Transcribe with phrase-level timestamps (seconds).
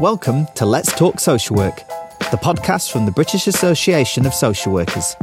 [0.00, 1.78] Welcome to Let's Talk Social Work,
[2.30, 5.16] the podcast from the British Association of Social Workers.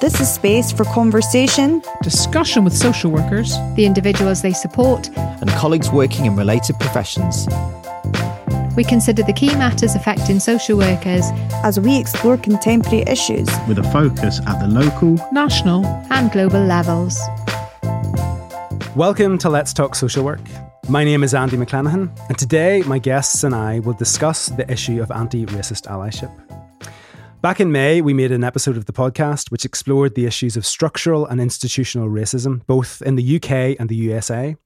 [0.00, 5.92] This is space for conversation, discussion with social workers, the individuals they support, and colleagues
[5.92, 7.46] working in related professions.
[8.74, 11.26] We consider the key matters affecting social workers
[11.62, 17.20] as we explore contemporary issues with a focus at the local, national, and global levels.
[18.96, 20.40] Welcome to Let's Talk Social Work.
[20.90, 25.02] My name is Andy McClanahan, and today my guests and I will discuss the issue
[25.02, 26.32] of anti racist allyship.
[27.42, 30.64] Back in May, we made an episode of the podcast which explored the issues of
[30.64, 34.56] structural and institutional racism, both in the UK and the USA.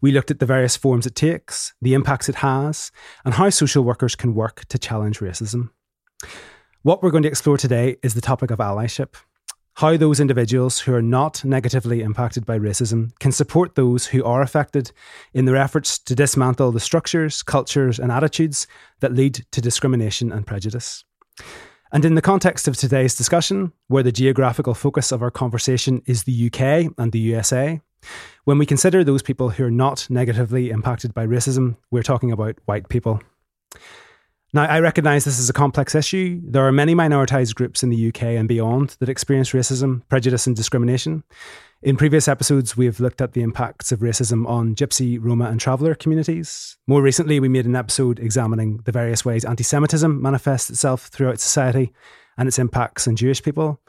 [0.00, 2.90] We looked at the various forms it takes, the impacts it has,
[3.24, 5.70] and how social workers can work to challenge racism.
[6.82, 9.14] What we're going to explore today is the topic of allyship.
[9.80, 14.42] How those individuals who are not negatively impacted by racism can support those who are
[14.42, 14.92] affected
[15.32, 18.66] in their efforts to dismantle the structures, cultures, and attitudes
[18.98, 21.02] that lead to discrimination and prejudice.
[21.92, 26.24] And in the context of today's discussion, where the geographical focus of our conversation is
[26.24, 27.80] the UK and the USA,
[28.44, 32.58] when we consider those people who are not negatively impacted by racism, we're talking about
[32.66, 33.22] white people.
[34.52, 36.40] Now, I recognise this is a complex issue.
[36.42, 40.56] There are many minoritised groups in the UK and beyond that experience racism, prejudice, and
[40.56, 41.22] discrimination.
[41.82, 45.60] In previous episodes, we have looked at the impacts of racism on Gypsy, Roma, and
[45.60, 46.76] traveller communities.
[46.88, 51.38] More recently, we made an episode examining the various ways anti Semitism manifests itself throughout
[51.38, 51.92] society
[52.36, 53.80] and its impacts on Jewish people.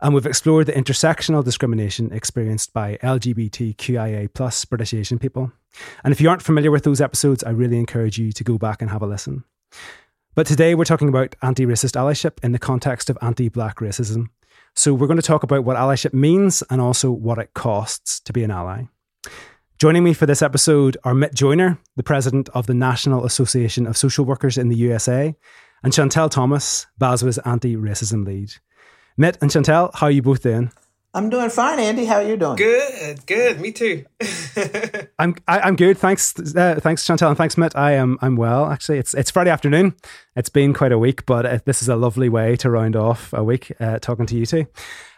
[0.00, 5.52] And we've explored the intersectional discrimination experienced by LGBTQIA plus British Asian people.
[6.04, 8.80] And if you aren't familiar with those episodes, I really encourage you to go back
[8.80, 9.44] and have a listen.
[10.36, 14.26] But today we're talking about anti racist allyship in the context of anti black racism.
[14.74, 18.34] So we're going to talk about what allyship means and also what it costs to
[18.34, 18.82] be an ally.
[19.78, 23.96] Joining me for this episode are Mit Joyner, the president of the National Association of
[23.96, 25.34] Social Workers in the USA,
[25.82, 28.52] and Chantel Thomas, BASWA's anti racism lead.
[29.16, 30.70] Mit and Chantel, how are you both doing?
[31.16, 32.04] I'm doing fine, Andy.
[32.04, 32.56] How are you doing?
[32.56, 33.58] Good, good.
[33.58, 34.04] Me too.
[35.18, 35.96] I'm I, am i am good.
[35.96, 37.74] Thanks, uh, thanks, Chantel, and thanks, Matt.
[37.74, 38.66] I am I'm well.
[38.66, 39.94] Actually, it's it's Friday afternoon.
[40.36, 43.32] It's been quite a week, but uh, this is a lovely way to round off
[43.32, 44.66] a week uh, talking to you two.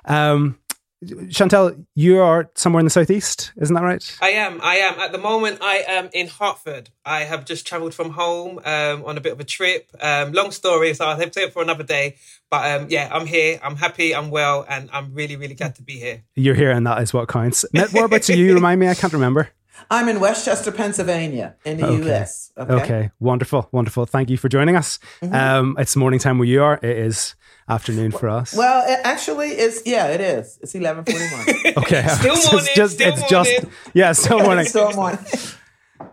[0.04, 0.60] Um,
[1.04, 4.18] Chantel, you are somewhere in the southeast, isn't that right?
[4.20, 4.60] I am.
[4.62, 4.98] I am.
[4.98, 6.90] At the moment, I am in Hertford.
[7.04, 9.90] I have just travelled from home um, on a bit of a trip.
[10.00, 12.16] Um, long story, so I'll have to it for another day.
[12.50, 13.60] But um, yeah, I'm here.
[13.62, 14.14] I'm happy.
[14.14, 16.24] I'm well, and I'm really, really glad to be here.
[16.34, 17.64] You're here, and that is what counts.
[17.72, 18.54] What about you?
[18.54, 18.88] Remind me.
[18.88, 19.50] I can't remember.
[19.90, 22.10] I'm in West Chester, Pennsylvania, in the okay.
[22.10, 22.52] US.
[22.58, 22.72] Okay?
[22.74, 23.10] okay?
[23.20, 24.06] wonderful, wonderful.
[24.06, 24.98] Thank you for joining us.
[25.22, 25.34] Mm-hmm.
[25.34, 26.74] Um, it's morning time where you are.
[26.82, 27.36] It is
[27.68, 28.54] afternoon for us.
[28.54, 30.58] Well, it actually, it's yeah, it is.
[30.62, 31.74] It's eleven forty one.
[31.84, 32.58] okay, still morning.
[32.60, 33.54] it's just, still it's morning.
[33.60, 34.64] just yeah, still morning.
[34.64, 35.20] still morning.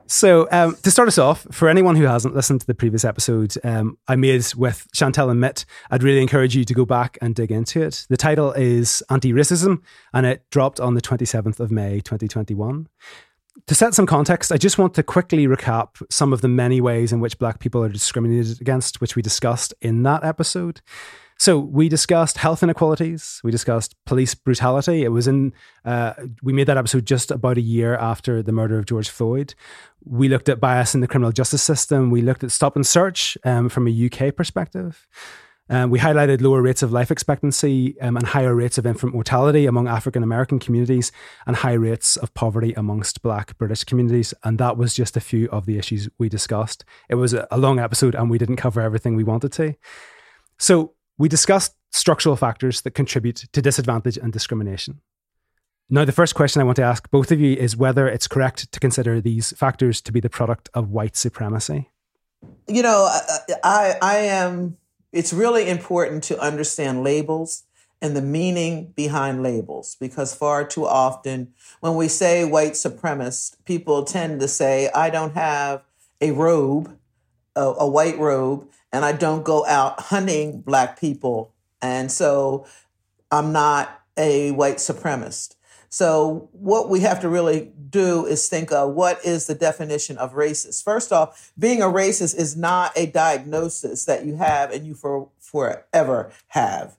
[0.07, 3.55] So, um, to start us off, for anyone who hasn't listened to the previous episode
[3.63, 7.33] um, I made with Chantel and Mit, I'd really encourage you to go back and
[7.33, 8.05] dig into it.
[8.09, 9.81] The title is Anti Racism,
[10.13, 12.87] and it dropped on the 27th of May 2021.
[13.67, 17.11] To set some context, I just want to quickly recap some of the many ways
[17.11, 20.81] in which Black people are discriminated against, which we discussed in that episode.
[21.37, 23.41] So we discussed health inequalities.
[23.43, 25.03] We discussed police brutality.
[25.03, 25.53] It was in
[25.83, 29.53] uh, we made that episode just about a year after the murder of George Floyd.
[30.05, 32.09] We looked at bias in the criminal justice system.
[32.09, 35.07] We looked at stop and search um, from a UK perspective.
[35.67, 39.65] Um, we highlighted lower rates of life expectancy um, and higher rates of infant mortality
[39.65, 41.11] among African American communities
[41.47, 44.33] and high rates of poverty amongst Black British communities.
[44.43, 46.85] And that was just a few of the issues we discussed.
[47.09, 49.73] It was a long episode and we didn't cover everything we wanted to.
[50.59, 55.01] So we discussed structural factors that contribute to disadvantage and discrimination.
[55.89, 58.71] Now, the first question I want to ask both of you is whether it's correct
[58.71, 61.91] to consider these factors to be the product of white supremacy.
[62.67, 63.07] You know,
[63.63, 64.77] I, I am,
[65.11, 67.63] it's really important to understand labels
[68.01, 74.03] and the meaning behind labels because far too often when we say white supremacist, people
[74.03, 75.83] tend to say, I don't have
[76.19, 76.97] a robe,
[77.55, 81.53] a, a white robe, and I don't go out hunting black people.
[81.81, 82.65] And so
[83.29, 85.55] I'm not a white supremacist.
[85.89, 90.33] So what we have to really do is think of what is the definition of
[90.33, 90.81] racist.
[90.81, 95.27] First off, being a racist is not a diagnosis that you have and you for
[95.41, 96.95] forever have.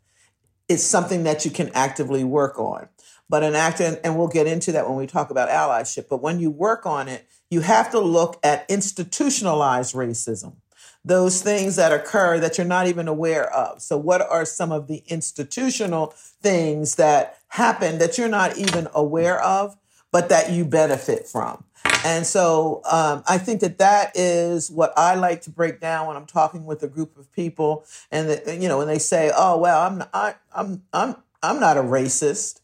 [0.68, 2.90] It's something that you can actively work on.
[3.30, 6.40] But an act, and we'll get into that when we talk about allyship, but when
[6.40, 10.56] you work on it, you have to look at institutionalized racism
[11.06, 13.80] those things that occur that you're not even aware of.
[13.80, 16.08] So, what are some of the institutional
[16.42, 19.76] things that happen that you're not even aware of,
[20.10, 21.64] but that you benefit from?
[22.04, 26.16] And so um, I think that that is what I like to break down when
[26.16, 29.58] I'm talking with a group of people, and that, you know, when they say, "Oh,
[29.58, 32.60] well, I'm I, I'm I'm I'm not a racist."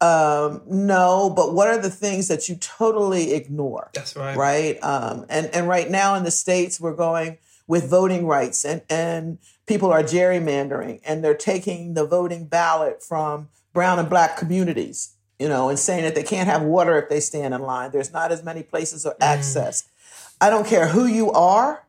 [0.00, 3.90] Um, no, but what are the things that you totally ignore?
[3.92, 4.36] That's right.
[4.36, 4.82] Right.
[4.82, 7.38] Um, and and right now in the states, we're going
[7.70, 13.48] with voting rights, and and people are gerrymandering, and they're taking the voting ballot from
[13.72, 17.20] brown and black communities, you know, and saying that they can't have water if they
[17.20, 17.92] stand in line.
[17.92, 19.22] There's not as many places of mm.
[19.24, 19.84] access.
[20.40, 21.86] I don't care who you are.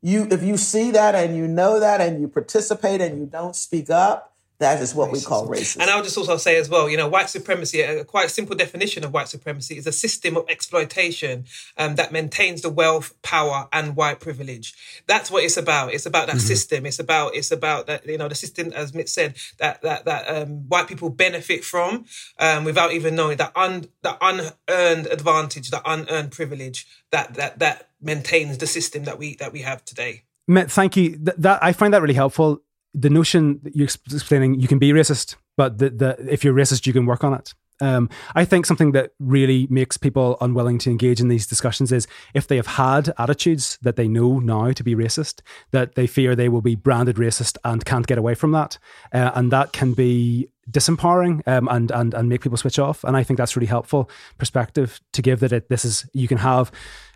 [0.00, 3.56] You, if you see that and you know that and you participate and you don't
[3.56, 5.80] speak up, that is what we call racism.
[5.80, 8.56] And I would just also say as well, you know, white supremacy, a quite simple
[8.56, 11.44] definition of white supremacy is a system of exploitation
[11.76, 14.74] um, that maintains the wealth, power, and white privilege.
[15.06, 15.92] That's what it's about.
[15.92, 16.86] It's about that system.
[16.86, 20.28] It's about it's about that you know the system, as Mitch said, that that that
[20.28, 22.06] um, white people benefit from
[22.38, 27.90] um, without even knowing that un that unearned advantage, that unearned privilege that that that
[28.00, 30.22] maintains the system that we that we have today.
[30.48, 31.10] Met, thank you.
[31.10, 32.62] Th- that I find that really helpful.
[32.98, 36.92] The notion that you're explaining, you can be racist, but the, if you're racist, you
[36.92, 37.54] can work on it.
[37.80, 42.06] Um, I think something that really makes people unwilling to engage in these discussions is
[42.32, 46.34] if they have had attitudes that they know now to be racist, that they fear
[46.34, 48.78] they will be branded racist and can't get away from that,
[49.12, 53.04] uh, and that can be disempowering um, and and and make people switch off.
[53.04, 56.38] And I think that's really helpful perspective to give that it, this is you can
[56.38, 56.72] have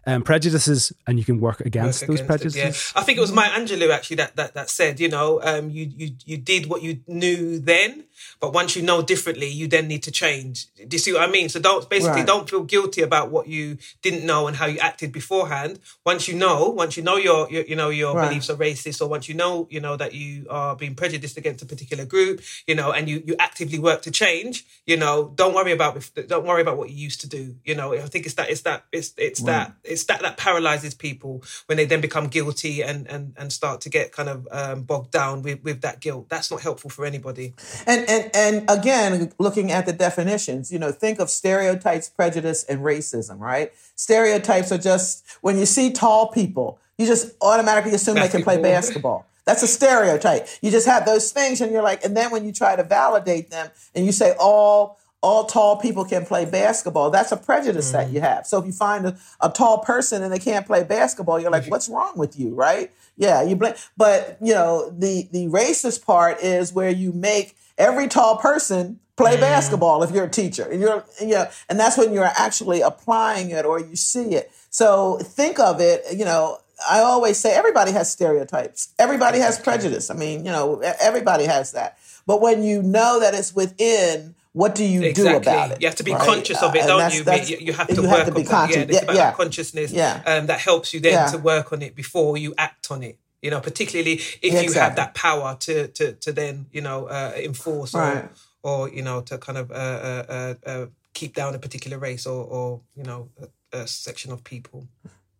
[0.06, 2.92] um, prejudices and you can work against work those against it, prejudices.
[2.94, 3.00] yeah.
[3.00, 5.90] I think it was Maya Angelou actually that that that said, you know, um, you
[5.96, 8.04] you you did what you knew then,
[8.40, 10.66] but once you know differently, you then need to change.
[10.76, 11.48] Do you see what I mean?
[11.48, 12.26] So don't basically Right.
[12.26, 15.78] don't feel guilty about what you didn't know and how you acted beforehand.
[16.04, 18.28] Once you know, once you know your, your you know your Right.
[18.28, 21.62] beliefs are racist, or once you know you know that you are being prejudiced against
[21.62, 25.54] a particular group, you know, and you you actively work to change, you know, don't
[25.54, 25.92] worry about
[26.26, 27.56] don't worry about what you used to do.
[27.64, 30.94] You know, I think it's that it's that it's it's that it's that that paralyzes
[30.94, 34.82] people when they then become guilty and and and start to get kind of um,
[34.82, 36.28] bogged down with with that guilt.
[36.28, 37.54] That's not helpful for anybody.
[37.86, 42.80] And and and again, looking at the definitions, you know, think of stereotypes, prejudice, and
[42.80, 43.38] racism.
[43.38, 43.72] Right?
[43.96, 48.56] Stereotypes are just when you see tall people, you just automatically assume they can play
[48.56, 49.18] Basketball.
[49.20, 49.26] basketball.
[49.46, 50.46] That's a stereotype.
[50.62, 53.50] You just have those things, and you're like, and then when you try to validate
[53.50, 58.06] them, and you say all all tall people can play basketball, that's a prejudice that
[58.06, 58.16] mm-hmm.
[58.16, 58.46] you have.
[58.46, 61.66] So if you find a, a tall person and they can't play basketball, you're like,
[61.70, 62.90] what's wrong with you, right?
[63.16, 63.74] Yeah, you blame.
[63.96, 69.32] But you know, the the racist part is where you make every tall person play
[69.32, 69.42] mm-hmm.
[69.42, 73.50] basketball if you're a teacher, and you're you know, and that's when you're actually applying
[73.50, 74.50] it or you see it.
[74.70, 76.58] So think of it, you know.
[76.90, 78.94] I always say everybody has stereotypes.
[78.98, 80.10] Everybody has prejudice.
[80.10, 81.98] I mean, you know, everybody has that.
[82.26, 85.80] But when you know that it's within, what do you do about it?
[85.80, 86.20] You have to be right?
[86.26, 87.24] conscious of it, Uh, don't that's- you?
[87.24, 88.50] that's- You have to you work have to be on that.
[88.50, 88.76] conscious.
[88.76, 89.24] Yeah, it's Yeah, about yeah.
[89.30, 90.22] that consciousness Yeah.
[90.26, 91.26] um, that helps you then Yeah.
[91.30, 93.18] to work on it before you act on it.
[93.42, 97.06] You know, particularly if Yeah, you have that power to to to then you know
[97.06, 98.28] uh, enforce or Right.
[98.62, 102.26] or you know to kind of uh, uh, uh, uh, keep down a particular race
[102.26, 103.28] or or you know
[103.72, 104.88] a, a section of people.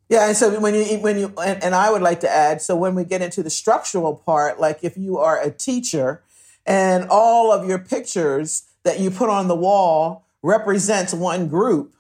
[0.09, 2.75] Yeah, and so when you when you and, and I would like to add, so
[2.75, 6.23] when we get into the structural part, like if you are a teacher
[6.65, 11.95] and all of your pictures that you put on the wall represents one group,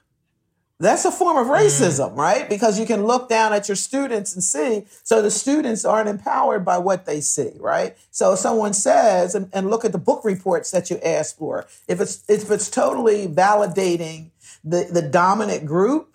[0.81, 1.59] that's a form of mm.
[1.59, 2.49] racism, right?
[2.49, 6.65] Because you can look down at your students and see, so the students aren't empowered
[6.65, 7.97] by what they see, right?
[8.11, 11.67] So if someone says, and, and look at the book reports that you ask for,
[11.87, 14.31] if it's if it's totally validating
[14.65, 16.10] the, the dominant group,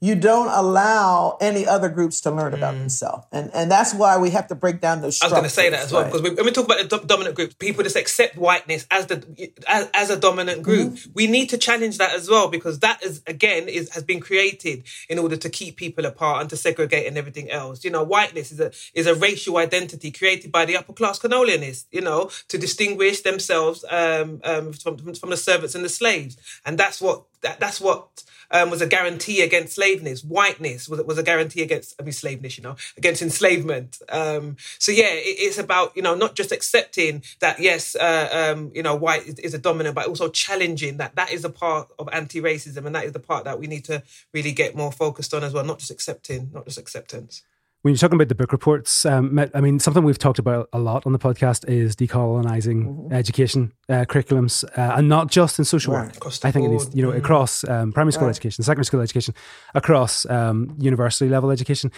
[0.00, 3.26] you don't allow any other groups to learn about themselves.
[3.32, 5.24] And and that's why we have to break down those Mm.
[5.24, 6.12] I was going to say that as well right?
[6.12, 9.90] because when we talk about the dominant group, people just accept whiteness as the as,
[9.94, 10.92] as a dominant group.
[10.92, 11.10] Mm-hmm.
[11.14, 14.84] We need to challenge that as well because that is again is has been created
[15.08, 17.84] in order to keep people apart and to segregate and everything else.
[17.84, 21.86] You know, whiteness is a is a racial identity created by the upper class colonialists.
[21.90, 26.78] You know, to distinguish themselves um, um, from from the servants and the slaves, and
[26.78, 30.22] that's what that, that's what um, was a guarantee against slaveness.
[30.22, 33.98] Whiteness was, was a guarantee against, I mean, slaveness, you know, against enslavement.
[34.08, 38.72] Um, so yeah, it, it's about, you know, not just accepting that, yes, uh, um,
[38.74, 41.88] you know, white is, is a dominant, but also challenging that that is a part
[41.98, 42.84] of anti-racism.
[42.86, 44.02] And that is the part that we need to
[44.32, 45.64] really get more focused on as well.
[45.64, 47.42] Not just accepting, not just acceptance.
[47.82, 50.80] When you're talking about the book reports, um, I mean, something we've talked about a
[50.80, 55.94] lot on the podcast is decolonizing education uh, curriculums, uh, and not just in social
[55.94, 56.06] Right.
[56.24, 56.32] work.
[56.44, 58.30] I think it needs, you know, across um, primary school Right.
[58.30, 59.32] education, secondary school education,
[59.76, 61.92] across um, university level education.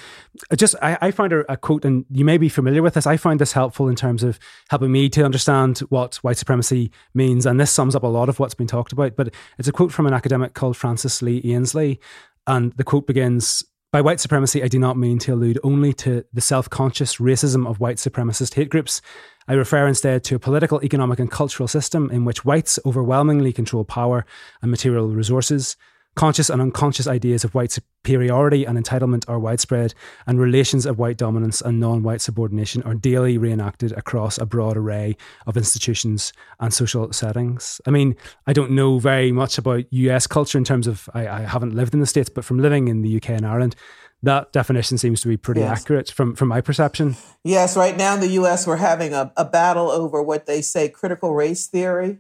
[0.55, 3.07] Just, I, I found a, a quote, and you may be familiar with this.
[3.07, 7.47] I find this helpful in terms of helping me to understand what white supremacy means,
[7.47, 9.17] and this sums up a lot of what's been talked about.
[9.17, 11.99] But it's a quote from an academic called Frances Lee Ansley.
[12.47, 16.25] And the quote begins By white supremacy, I do not mean to allude only to
[16.32, 19.02] the self conscious racism of white supremacist hate groups.
[19.49, 23.85] I refer instead to a political, economic, and cultural system in which whites overwhelmingly control
[23.85, 24.25] power
[24.62, 25.76] and material resources.
[26.21, 29.95] Conscious and unconscious ideas of white superiority and entitlement are widespread,
[30.27, 34.77] and relations of white dominance and non white subordination are daily reenacted across a broad
[34.77, 37.81] array of institutions and social settings.
[37.87, 41.41] I mean, I don't know very much about US culture in terms of, I, I
[41.41, 43.75] haven't lived in the States, but from living in the UK and Ireland,
[44.23, 45.81] that definition seems to be pretty yes.
[45.81, 47.17] accurate from, from my perception.
[47.45, 50.91] Yes, right now in the US, we're having a, a battle over what they say
[50.91, 52.19] critical race theory.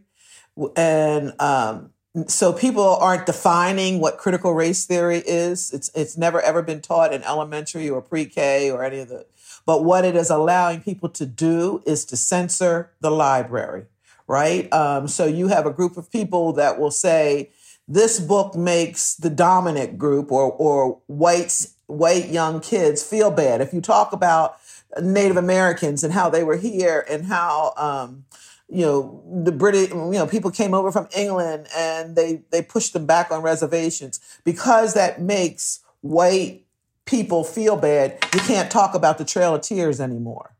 [0.74, 1.90] And, um,
[2.26, 5.72] so people aren't defining what critical race theory is.
[5.72, 9.26] It's it's never ever been taught in elementary or pre-K or any of the.
[9.64, 13.84] But what it is allowing people to do is to censor the library,
[14.26, 14.72] right?
[14.72, 17.50] Um, so you have a group of people that will say
[17.86, 23.60] this book makes the dominant group or or whites white young kids feel bad.
[23.60, 24.56] If you talk about
[25.00, 28.24] Native Americans and how they were here and how um,
[28.70, 32.92] you know the british you know people came over from england and they they pushed
[32.92, 34.20] them back on reservations.
[34.44, 36.64] Because that makes white
[37.04, 40.54] people feel bad you can't talk about the trail of tears anymore.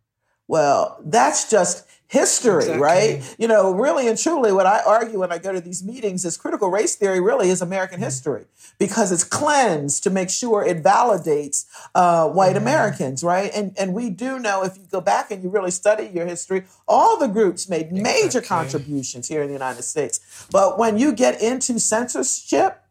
[0.49, 2.83] Well that's just history, exactly.
[2.83, 3.37] right?
[3.39, 6.37] You know, really and truly, what I argue when I go to these meetings is
[6.37, 8.05] critical race theory really is American mm-hmm.
[8.05, 8.47] history
[8.79, 12.63] because it's cleansed to make sure it validates uh, white mm-hmm.
[12.63, 13.53] Americans, right?
[13.55, 16.65] And and we do know if you go back and you really study your history,
[16.89, 18.49] all the groups made major exactly.
[18.49, 20.49] contributions here in the United States.
[20.51, 22.83] But when you get into censorship,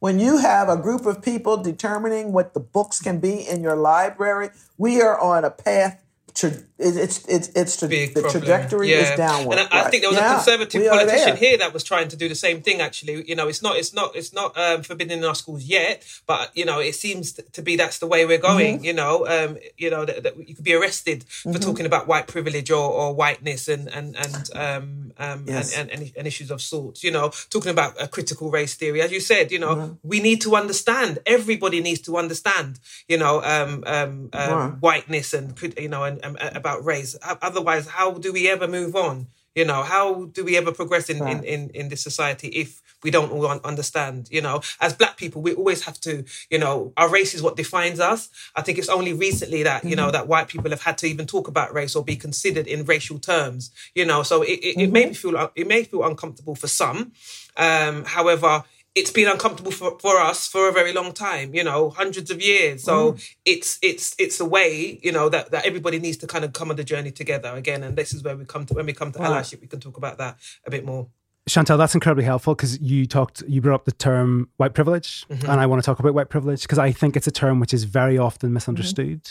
[0.00, 3.76] when you have a group of people determining what the books can be in your
[3.76, 6.02] library, we are on a path
[6.36, 8.32] tra- it's it's it's tra- the problem.
[8.32, 9.12] trajectory yeah.
[9.12, 9.58] is downward.
[9.58, 9.86] And I, right?
[9.86, 10.32] I think there was yeah.
[10.32, 12.82] a conservative politician here that was trying to do the same thing.
[12.82, 16.04] Actually, you know, it's not it's not it's not um, forbidden in our schools yet,
[16.26, 18.76] but you know, it seems to be that's the way we're going.
[18.76, 18.84] Mm-hmm.
[18.84, 21.60] You know, um, you know that, that, you could be arrested for mm-hmm.
[21.60, 25.74] talking about white privilege or, or whiteness and and and um, um yes.
[25.74, 27.02] and, and, and, issues of sorts.
[27.02, 29.50] You know, talking about a critical race theory, as you said.
[29.50, 29.92] You know, mm-hmm.
[30.02, 31.20] we need to understand.
[31.24, 32.80] Everybody needs to understand.
[33.08, 36.36] You know, um, um, um whiteness and you know and, and
[36.66, 37.16] about race.
[37.22, 39.28] Otherwise, how do we ever move on?
[39.54, 41.38] You know, how do we ever progress in, right.
[41.38, 44.28] in, in, in this society if we don't all understand?
[44.30, 47.56] You know, as black people, we always have to, you know, our race is what
[47.56, 48.28] defines us.
[48.54, 50.06] I think it's only recently that, you mm-hmm.
[50.06, 52.84] know, that white people have had to even talk about race or be considered in
[52.84, 54.80] racial terms, you know, so it, it, mm-hmm.
[54.80, 57.12] it may feel, it may feel uncomfortable for some.
[57.56, 58.64] Um, however,
[58.96, 62.40] it's been uncomfortable for, for us for a very long time, you know, hundreds of
[62.40, 62.82] years.
[62.82, 63.34] So mm.
[63.44, 66.70] it's it's it's a way, you know, that, that everybody needs to kind of come
[66.70, 67.82] on the journey together again.
[67.82, 69.30] And this is where we come to when we come to right.
[69.30, 71.08] allyship, we can talk about that a bit more.
[71.48, 75.48] Chantal, that's incredibly helpful because you talked, you brought up the term white privilege, mm-hmm.
[75.48, 77.72] and I want to talk about white privilege because I think it's a term which
[77.72, 79.22] is very often misunderstood.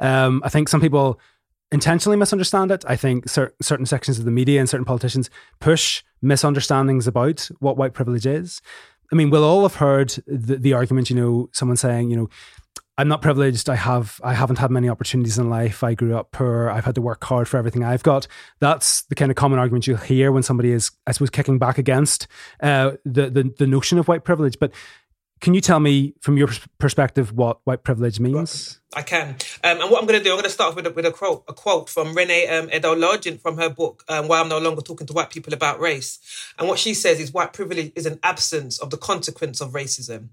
[0.00, 0.06] Mm-hmm.
[0.06, 1.18] Um, I think some people
[1.72, 2.84] intentionally misunderstand it.
[2.86, 7.76] I think cer- certain sections of the media and certain politicians push misunderstandings about what
[7.76, 8.62] white privilege is.
[9.12, 12.28] I mean, we'll all have heard the, the argument, you know, someone saying, you know,
[12.96, 13.68] I'm not privileged.
[13.68, 15.82] I have I haven't had many opportunities in life.
[15.82, 16.70] I grew up poor.
[16.70, 18.28] I've had to work hard for everything I've got.
[18.60, 21.76] That's the kind of common argument you'll hear when somebody is, I suppose, kicking back
[21.76, 22.28] against
[22.60, 24.58] uh, the, the the notion of white privilege.
[24.60, 24.72] But
[25.44, 26.48] can you tell me, from your
[26.78, 28.80] perspective, what white privilege means?
[28.96, 29.36] I can.
[29.62, 31.10] Um, and what I'm going to do, I'm going to start with a, with a
[31.10, 34.80] quote, a quote from Reni um, Eddo-Lodge from her book, um, Why I'm No Longer
[34.80, 36.18] Talking to White People About Race.
[36.58, 40.28] And what she says is white privilege is an absence of the consequence of racism.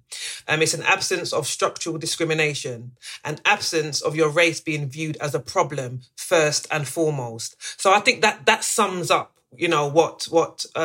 [0.47, 2.93] Um, it's an absence of structural discrimination,
[3.25, 7.57] an absence of your race being viewed as a problem first and foremost.
[7.81, 10.79] So I think that that sums up you know what what uh,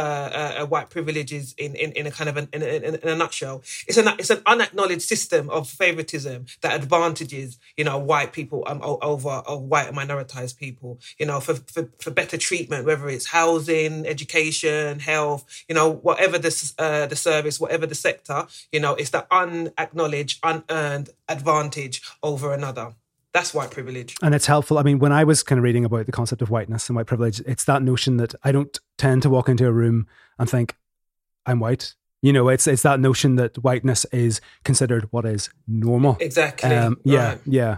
[0.59, 3.15] uh, white privilege is in, in, in a kind of an, in, in, in, a
[3.15, 3.63] nutshell.
[3.87, 8.81] It's an it's an unacknowledged system of favoritism that advantages you know white people um,
[8.83, 10.99] over over white and minoritized people.
[11.19, 16.39] You know for, for for better treatment, whether it's housing, education, health, you know whatever
[16.39, 22.53] the uh, the service, whatever the sector, you know it's the unacknowledged, unearned advantage over
[22.53, 22.95] another.
[23.37, 24.17] That's white privilege.
[24.23, 24.79] And it's helpful.
[24.79, 27.05] I mean, when I was kind of reading about the concept of whiteness and white
[27.05, 30.07] privilege, it's that notion that I don't tend to walk into a room
[30.39, 30.75] and think,
[31.45, 31.95] I'm white.
[32.23, 36.17] You know, it's it's that notion that whiteness is considered what is normal.
[36.19, 36.75] Exactly.
[36.75, 37.41] Um, yeah, right.
[37.45, 37.77] yeah.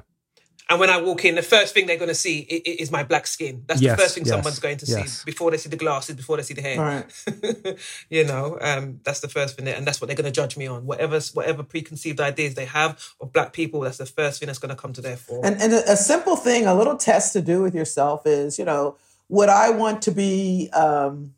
[0.70, 3.26] And when I walk in, the first thing they're going to see is my black
[3.26, 3.62] skin.
[3.66, 5.20] That's yes, the first thing yes, someone's going to yes.
[5.20, 6.78] see before they see the glasses, before they see the hair.
[6.78, 7.78] Right.
[8.10, 10.66] you know, um, that's the first thing, and that's what they're going to judge me
[10.66, 10.84] on.
[10.84, 14.68] Whatever, whatever preconceived ideas they have of black people, that's the first thing that's going
[14.68, 15.44] to come to their fore.
[15.44, 18.66] And, and a, a simple thing, a little test to do with yourself is, you
[18.66, 18.96] know,
[19.30, 21.32] would I want to be, um,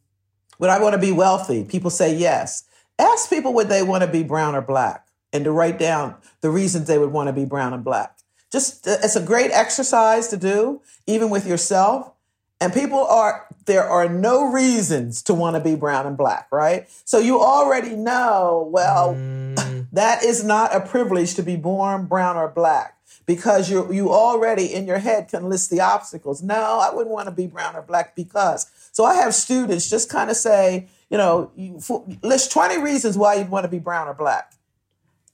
[0.58, 1.62] would I want to be wealthy?
[1.62, 2.64] People say yes.
[2.98, 6.50] Ask people would they want to be brown or black and to write down the
[6.50, 8.16] reasons they would want to be brown and black.
[8.50, 12.12] Just uh, it's a great exercise to do, even with yourself.
[12.62, 16.86] And people are, there are no reasons to want to be brown and black, right?
[17.06, 19.86] So you already know, well, mm.
[19.92, 24.74] that is not a privilege to be born brown or black because you you already
[24.74, 26.42] in your head can list the obstacles.
[26.42, 28.70] No, I wouldn't want to be brown or black because.
[28.92, 31.80] So I have students just kind of say, you know, you,
[32.22, 34.52] list 20 reasons why you'd want to be brown or black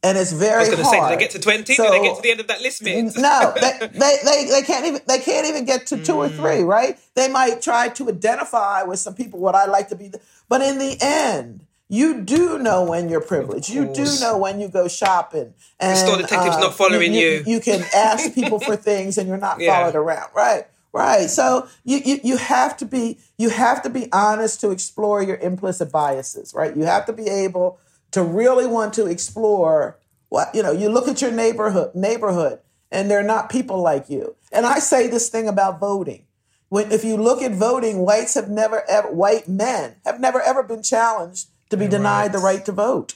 [0.03, 0.87] and it's very I was hard.
[0.87, 1.75] Say, did they get to twenty?
[1.75, 4.63] So, did they get to the end of that list, no, they, they, they, they,
[4.63, 6.17] can't even they can't even get to two mm.
[6.17, 6.67] or three, mm.
[6.67, 6.99] right?
[7.15, 10.13] They might try to identify with some people what I like to be,
[10.49, 13.69] but in the end, you do know when you're privileged.
[13.69, 17.29] You do know when you go shopping, and the store detective's uh, not following you,
[17.29, 17.45] you.
[17.47, 19.79] You, can ask people for things, and you're not yeah.
[19.79, 20.67] followed around, right?
[20.93, 21.29] Right.
[21.29, 25.37] So you, you you have to be you have to be honest to explore your
[25.37, 26.75] implicit biases, right?
[26.75, 27.79] You have to be able
[28.13, 29.99] to really want to explore
[30.29, 32.61] what you know you look at your neighborhood neighborhood
[32.91, 34.37] and they're not people like you.
[34.53, 36.25] And i say this thing about voting.
[36.69, 40.63] When if you look at voting whites have never ever white men have never ever
[40.63, 43.15] been challenged to be You're denied the right to vote.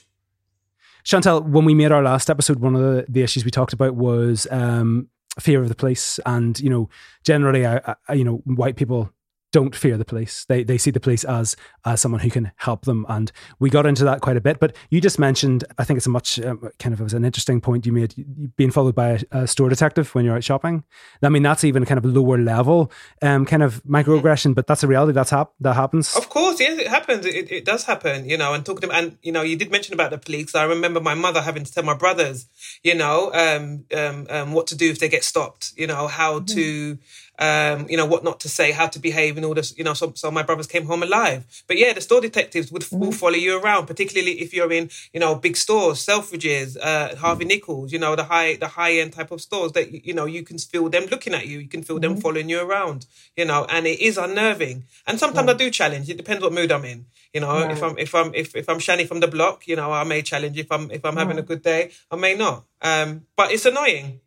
[1.03, 3.95] Chantel when we made our last episode one of the, the issues we talked about
[3.95, 5.07] was um,
[5.39, 6.19] fear of the police.
[6.25, 6.89] And you know
[7.23, 9.11] generally I, I, you know white people
[9.51, 10.45] don't fear the police.
[10.45, 11.55] They they see the police as
[11.85, 14.59] as someone who can help them, and we got into that quite a bit.
[14.59, 17.25] But you just mentioned, I think it's a much um, kind of it was an
[17.25, 20.83] interesting point you made, being followed by a, a, store detective when you're out shopping.
[21.21, 22.91] I mean, that's even kind of lower level,
[23.21, 25.13] um, kind of microaggression, but that's a reality.
[25.13, 26.15] That's hap- that happens.
[26.15, 27.25] Of course, yes, it happens.
[27.25, 28.53] It, it does happen, you know.
[28.53, 30.55] And talking to and you know, you did mention about the police.
[30.55, 32.47] I remember my mother having to tell my brothers,
[32.83, 35.73] you know, um, um, um what to do if they get stopped.
[35.75, 36.55] You know, how mm-hmm.
[36.55, 36.97] to
[37.41, 39.75] um, you know, what not to say, how to behave, and all this.
[39.75, 41.63] You know, so, so my brothers came home alive.
[41.67, 42.99] But yeah, the store detectives would mm-hmm.
[42.99, 47.45] will follow you around, particularly if you're in, you know, big stores, Selfridges, uh, Harvey
[47.45, 47.91] Nichols.
[47.91, 50.59] You know, the high the high end type of stores that you know you can
[50.59, 51.57] feel them looking at you.
[51.57, 52.13] You can feel mm-hmm.
[52.13, 53.07] them following you around.
[53.35, 54.83] You know, and it is unnerving.
[55.07, 56.09] And sometimes I do challenge.
[56.09, 57.07] It depends what mood I'm in.
[57.33, 57.71] You know, right.
[57.71, 60.21] if I'm if I'm if, if I'm shiny from the block, you know, I may
[60.21, 60.59] challenge.
[60.59, 62.65] If I'm if I'm having a good day, I may not.
[62.83, 64.19] Um, but it's annoying.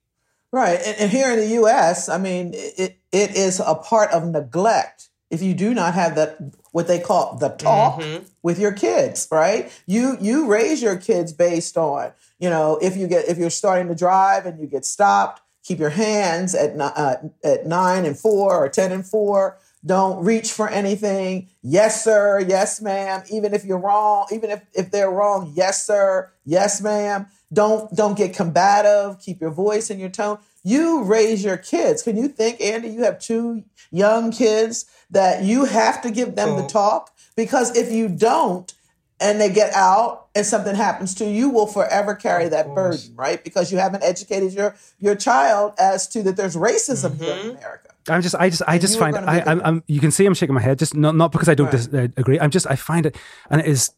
[0.54, 0.78] Right.
[0.86, 5.08] And, and, here in the US, I mean, it, it is a part of neglect
[5.28, 6.38] if you do not have that
[6.70, 8.24] what they call the talk mm-hmm.
[8.44, 9.72] with your kids, right?
[9.84, 13.88] You you raise your kids based on, you know, if you get if you're starting
[13.88, 18.64] to drive and you get stopped, keep your hands at uh, at 9 and 4
[18.64, 19.58] or 10 and 4.
[19.84, 21.48] Don't reach for anything.
[21.62, 22.38] Yes, sir.
[22.38, 23.24] Yes, ma'am.
[23.28, 26.30] Even if you're wrong, even if, if they're wrong, yes, sir.
[26.44, 27.26] Yes, ma'am.
[27.54, 29.20] Don't don't get combative.
[29.20, 30.38] Keep your voice and your tone.
[30.62, 32.02] You raise your kids.
[32.02, 32.88] Can you think, Andy?
[32.88, 37.92] You have two young kids that you have to give them the talk because if
[37.92, 38.72] you don't,
[39.20, 43.14] and they get out and something happens to you, you will forever carry that burden,
[43.14, 43.42] right?
[43.42, 47.24] Because you haven't educated your your child as to that there's racism mm-hmm.
[47.24, 47.56] here in mm-hmm.
[47.56, 47.93] America.
[48.08, 50.54] I'm just, I just, I just find, I, I'm, I'm, you can see I'm shaking
[50.54, 51.72] my head, just not, not because I don't right.
[51.72, 52.38] dis, uh, agree.
[52.38, 53.16] I'm just, I find it,
[53.50, 53.90] and it is,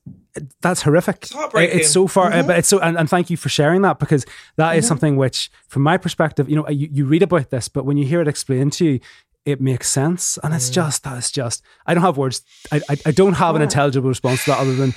[0.60, 1.18] that's horrific.
[1.22, 1.80] It's heartbreaking.
[1.80, 2.40] It's so far, mm-hmm.
[2.40, 4.24] uh, but it's so, and, and, thank you for sharing that because
[4.56, 4.78] that mm-hmm.
[4.78, 7.96] is something which, from my perspective, you know, you, you read about this, but when
[7.96, 9.00] you hear it explained to you,
[9.44, 10.38] it makes sense.
[10.42, 10.74] And it's mm.
[10.74, 12.42] just, that's just, I don't have words.
[12.72, 14.92] I, I, I don't have an intelligible response to that other than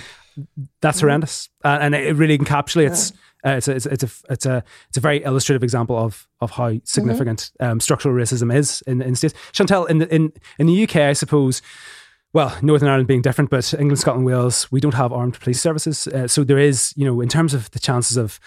[0.82, 1.02] that's mm.
[1.02, 1.50] horrendous.
[1.64, 3.12] and it really encapsulates.
[3.12, 5.98] Yeah uh, it's, a, it's, a, it's a it's a it's a very illustrative example
[5.98, 7.72] of of how significant mm-hmm.
[7.72, 9.34] um, structural racism is in in states.
[9.52, 11.62] Chantal, in the in in the UK, I suppose.
[12.32, 16.06] Well, Northern Ireland being different, but England, Scotland, Wales, we don't have armed police services.
[16.06, 18.40] Uh, so there is, you know, in terms of the chances of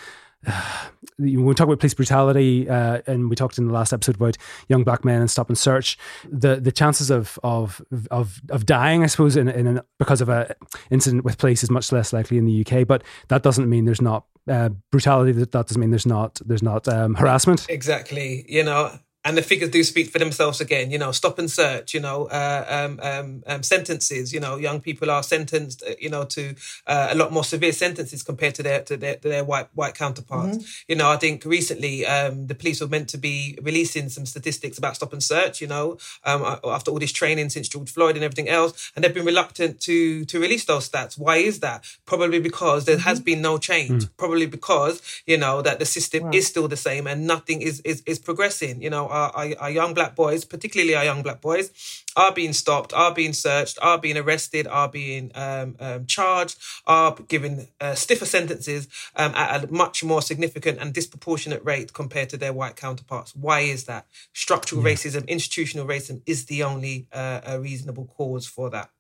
[1.19, 4.37] when we talk about police brutality, uh, and we talked in the last episode about
[4.69, 9.03] young black men and stop and search, the the chances of of of of dying,
[9.05, 10.55] I suppose, in, in an, because of a
[10.91, 12.87] incident with police is much less likely in the UK.
[12.87, 15.33] But that doesn't mean there's not uh, brutality.
[15.33, 17.67] That, that doesn't mean there's not there's not um, harassment.
[17.69, 18.45] Exactly.
[18.49, 20.91] You know, and the figures do speak for themselves again.
[20.91, 21.95] You know, stop and search.
[21.95, 24.33] You know, uh, um, um, um, sentences.
[24.33, 25.83] You know, young people are sentenced.
[25.83, 26.55] Uh, you know, to
[26.87, 29.95] uh, a lot more severe sentences compared to their to their, to their white white
[29.95, 30.57] counterparts.
[30.57, 30.93] Mm-hmm.
[30.93, 34.79] You know, I think recently um, the police were meant to be releasing some statistics
[34.79, 35.61] about stop and search.
[35.61, 39.15] You know, um, after all this training since George Floyd and everything else, and they've
[39.15, 41.17] been reluctant to to release those stats.
[41.17, 41.85] Why is that?
[42.07, 43.09] Probably because there mm-hmm.
[43.09, 44.05] has been no change.
[44.05, 44.11] Mm.
[44.17, 46.35] Probably because you know that the system right.
[46.35, 48.83] is still the same and nothing is is is progressing.
[48.83, 51.71] You know our, our, our young black boys, particularly our young black boys,
[52.17, 57.15] are being stopped, are being searched, are being arrested, are being um, um, charged, are
[57.29, 62.37] given uh, stiffer sentences um, at a much more significant and disproportionate rate compared to
[62.37, 63.35] their white counterparts.
[63.37, 64.07] Why is that?
[64.33, 64.95] Structural yeah.
[64.95, 68.91] racism, institutional racism is the only uh, reasonable cause for that.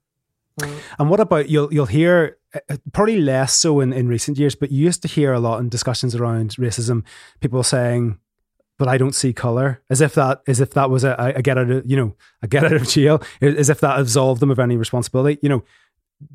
[0.98, 4.70] And what about you'll you'll hear uh, probably less so in, in recent years, but
[4.70, 7.04] you used to hear a lot in discussions around racism,
[7.40, 8.18] people saying,
[8.82, 11.56] "But I don't see color," as if that as if that was a, a get
[11.56, 14.58] out of you know a get out of jail, as if that absolved them of
[14.58, 15.38] any responsibility.
[15.40, 15.64] You know,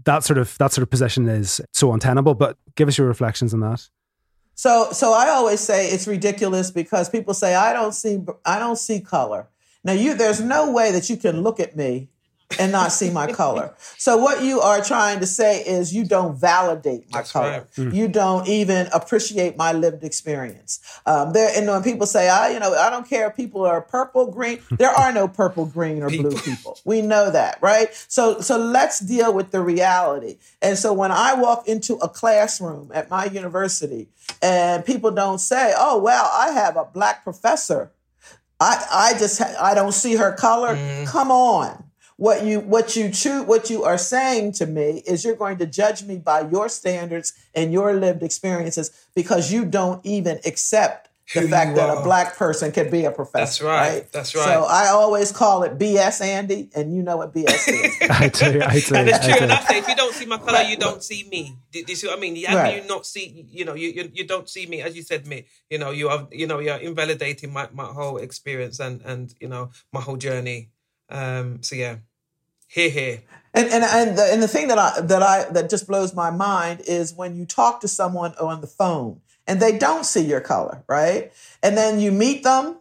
[0.05, 2.36] that sort of that sort of position is so untenable.
[2.36, 3.89] But give us your reflections on that.
[4.55, 8.77] So, so I always say it's ridiculous because people say I don't see I don't
[8.77, 9.49] see color.
[9.83, 12.07] Now, you there's no way that you can look at me
[12.60, 13.73] and not see my color.
[13.97, 17.49] So what you are trying to say is you don't validate my That's color.
[17.49, 17.71] right.
[17.71, 17.93] Mm.
[17.93, 20.79] You don't even appreciate my lived experience.
[21.05, 23.81] Um, there, and when people say, I, you know, I don't care if people are
[23.81, 24.60] purple, green.
[24.77, 26.77] There are no purple, green, or blue people.
[26.86, 27.89] We know that, right?
[28.07, 30.38] So, so let's deal with the reality.
[30.62, 34.07] And so when I walk into a classroom at my university
[34.41, 37.91] and people don't say, oh, well, I have a black professor.
[38.60, 40.75] I, I just ha- I don't see her color.
[41.07, 41.83] Come on.
[42.17, 45.67] What you what you choose what you are saying to me is you're going to
[45.67, 51.41] judge me by your standards and your lived experiences because you don't even accept the
[51.41, 51.99] Who fact that are.
[51.99, 53.41] a black person can be a professor.
[53.41, 54.12] That's right.
[54.13, 54.45] That's right.
[54.45, 57.97] So I always call it BS Andy, and you know what BS is.
[58.10, 59.38] I do, I do, And it's I true.
[59.38, 59.43] do.
[59.43, 60.69] And I say, if you don't see my color, Right.
[60.69, 61.58] you don't see me.
[61.71, 62.41] Do, do you see what I mean?
[62.45, 62.82] How Right.
[62.82, 63.45] you not see?
[63.51, 65.45] You know, you, you you don't see me, as you said, me.
[65.69, 69.49] You know, you are you know you're invalidating my, my whole experience and and you
[69.49, 70.69] know my whole journey.
[71.10, 71.63] Um.
[71.63, 71.98] So yeah,
[72.67, 73.24] here here.
[73.54, 76.30] And and and the, and the thing that I that I that just blows my
[76.30, 80.41] mind is when you talk to someone on the phone and they don't see your
[80.41, 81.32] color, right?
[81.63, 82.78] And then you meet them,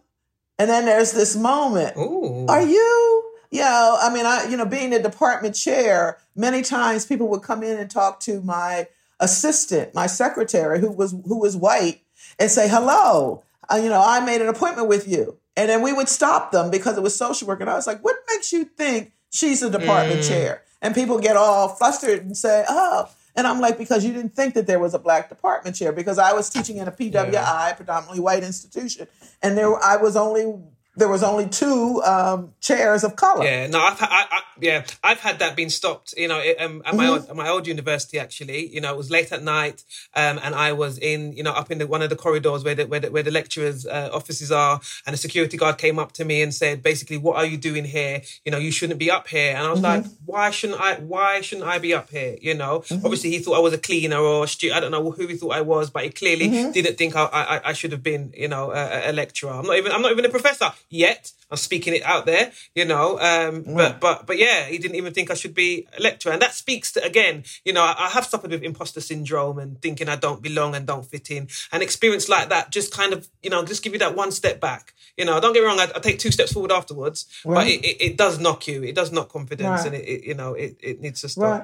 [0.59, 1.97] and then there's this moment.
[1.97, 2.45] Ooh.
[2.47, 3.23] Are you?
[3.49, 7.43] You know, I mean, I you know, being a department chair, many times people would
[7.43, 8.87] come in and talk to my
[9.19, 12.01] assistant, my secretary, who was who was white,
[12.39, 15.91] and say, "Hello, uh, you know, I made an appointment with you," and then we
[15.91, 18.63] would stop them because it was social work, and I was like, "What makes you
[18.63, 20.27] think she's the department mm.
[20.27, 24.35] chair?" And people get all flustered and say, "Oh." And I'm like, because you didn't
[24.35, 27.75] think that there was a black department chair, because I was teaching in a PWI,
[27.75, 29.07] predominantly white institution,
[29.43, 30.55] and there I was only
[30.97, 33.45] there was only two um, chairs of color.
[33.45, 36.13] Yeah, no, I've, I, I, yeah, I've had that being stopped.
[36.17, 38.97] You know, it, um, at my old, at my old university, actually, you know, it
[38.97, 39.83] was late at night,
[40.15, 42.75] um, and I was in, you know, up in the, one of the corridors where
[42.75, 46.11] the where the, where the lecturers' uh, offices are, and a security guard came up
[46.13, 48.21] to me and said, basically, what are you doing here?
[48.43, 49.55] You know, you shouldn't be up here.
[49.55, 50.95] And I was like, why shouldn't I?
[50.95, 52.37] Why shouldn't I be up here?
[52.41, 55.11] You know, obviously he thought I was a cleaner or a stu- I don't know
[55.11, 58.01] who he thought I was, but he clearly didn't think I, I, I should have
[58.01, 59.51] been, you know, a, a lecturer.
[59.51, 61.31] I'm not even, I'm not even a professor yet.
[61.49, 63.17] I'm speaking it out there, you know.
[63.19, 66.41] Um, But but but yeah, he didn't even think I should be a lecturer, and
[66.41, 70.09] that speaks to again, you know, I, I have suffered with imposter syndrome and thinking
[70.09, 71.47] I don't belong and don't fit in.
[71.71, 74.59] An experience like that just kind of, you know, just give you that one step
[74.59, 74.93] back.
[75.15, 77.83] You know, don't get me wrong, I, I take two steps forward afterwards, but it,
[77.85, 78.83] it, it does knock you.
[78.83, 79.85] It does knock confidence, Right.
[79.85, 81.61] and it, it you know it, it needs to stop.
[81.61, 81.63] Right.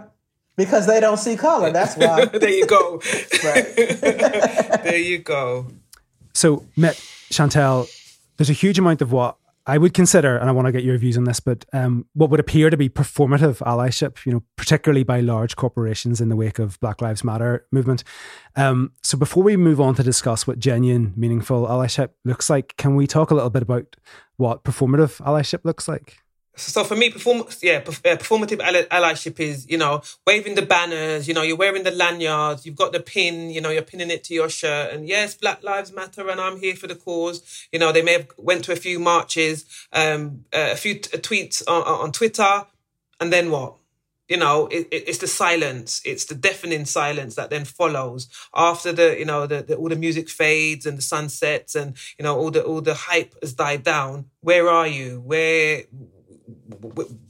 [0.55, 1.71] Because they don't see color.
[1.71, 2.25] That's why.
[2.43, 3.01] there you go.
[3.43, 3.65] Right.
[4.83, 5.67] there you go.
[6.33, 6.95] So, Met
[7.31, 7.87] Chantel,
[8.37, 10.97] there's a huge amount of what I would consider, and I want to get your
[10.97, 15.03] views on this, but um, what would appear to be performative allyship, you know, particularly
[15.03, 18.03] by large corporations in the wake of Black Lives Matter movement.
[18.57, 22.95] Um, so, before we move on to discuss what genuine, meaningful allyship looks like, can
[22.95, 23.95] we talk a little bit about
[24.35, 26.22] what performative allyship looks like?
[26.55, 31.33] So for me, perform yeah, perf- performative allyship is you know waving the banners, you
[31.33, 34.35] know you're wearing the lanyards, you've got the pin, you know you're pinning it to
[34.35, 37.67] your shirt, and yes, Black Lives Matter, and I'm here for the cause.
[37.71, 41.17] You know they may have went to a few marches, um, uh, a few t-
[41.17, 42.67] tweets on, on Twitter,
[43.19, 43.75] and then what?
[44.29, 48.91] You know, it, it, it's the silence, it's the deafening silence that then follows after
[48.93, 52.23] the you know the, the all the music fades and the sun sets, and you
[52.23, 54.25] know all the all the hype has died down.
[54.41, 55.19] Where are you?
[55.19, 56.12] Where wh-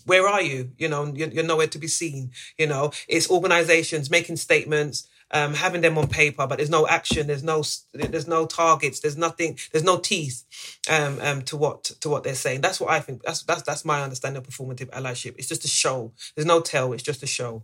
[0.06, 0.71] where are you?
[0.78, 2.32] You know, you're, nowhere to be seen.
[2.58, 7.28] You know, it's organizations making statements, um, having them on paper, but there's no action.
[7.28, 8.99] There's no, there's no targets.
[8.99, 9.58] There's nothing.
[9.71, 10.43] There's no teeth
[10.89, 12.62] um, um, to what to what they're saying.
[12.62, 13.23] That's what I think.
[13.23, 15.36] That's that's that's my understanding of performative allyship.
[15.38, 16.13] It's just a show.
[16.36, 16.93] There's no tell.
[16.93, 17.63] It's just a show.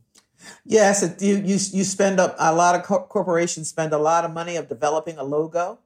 [0.65, 4.25] Yes, it, you you you spend up a lot of cor- corporations spend a lot
[4.25, 5.79] of money of developing a logo,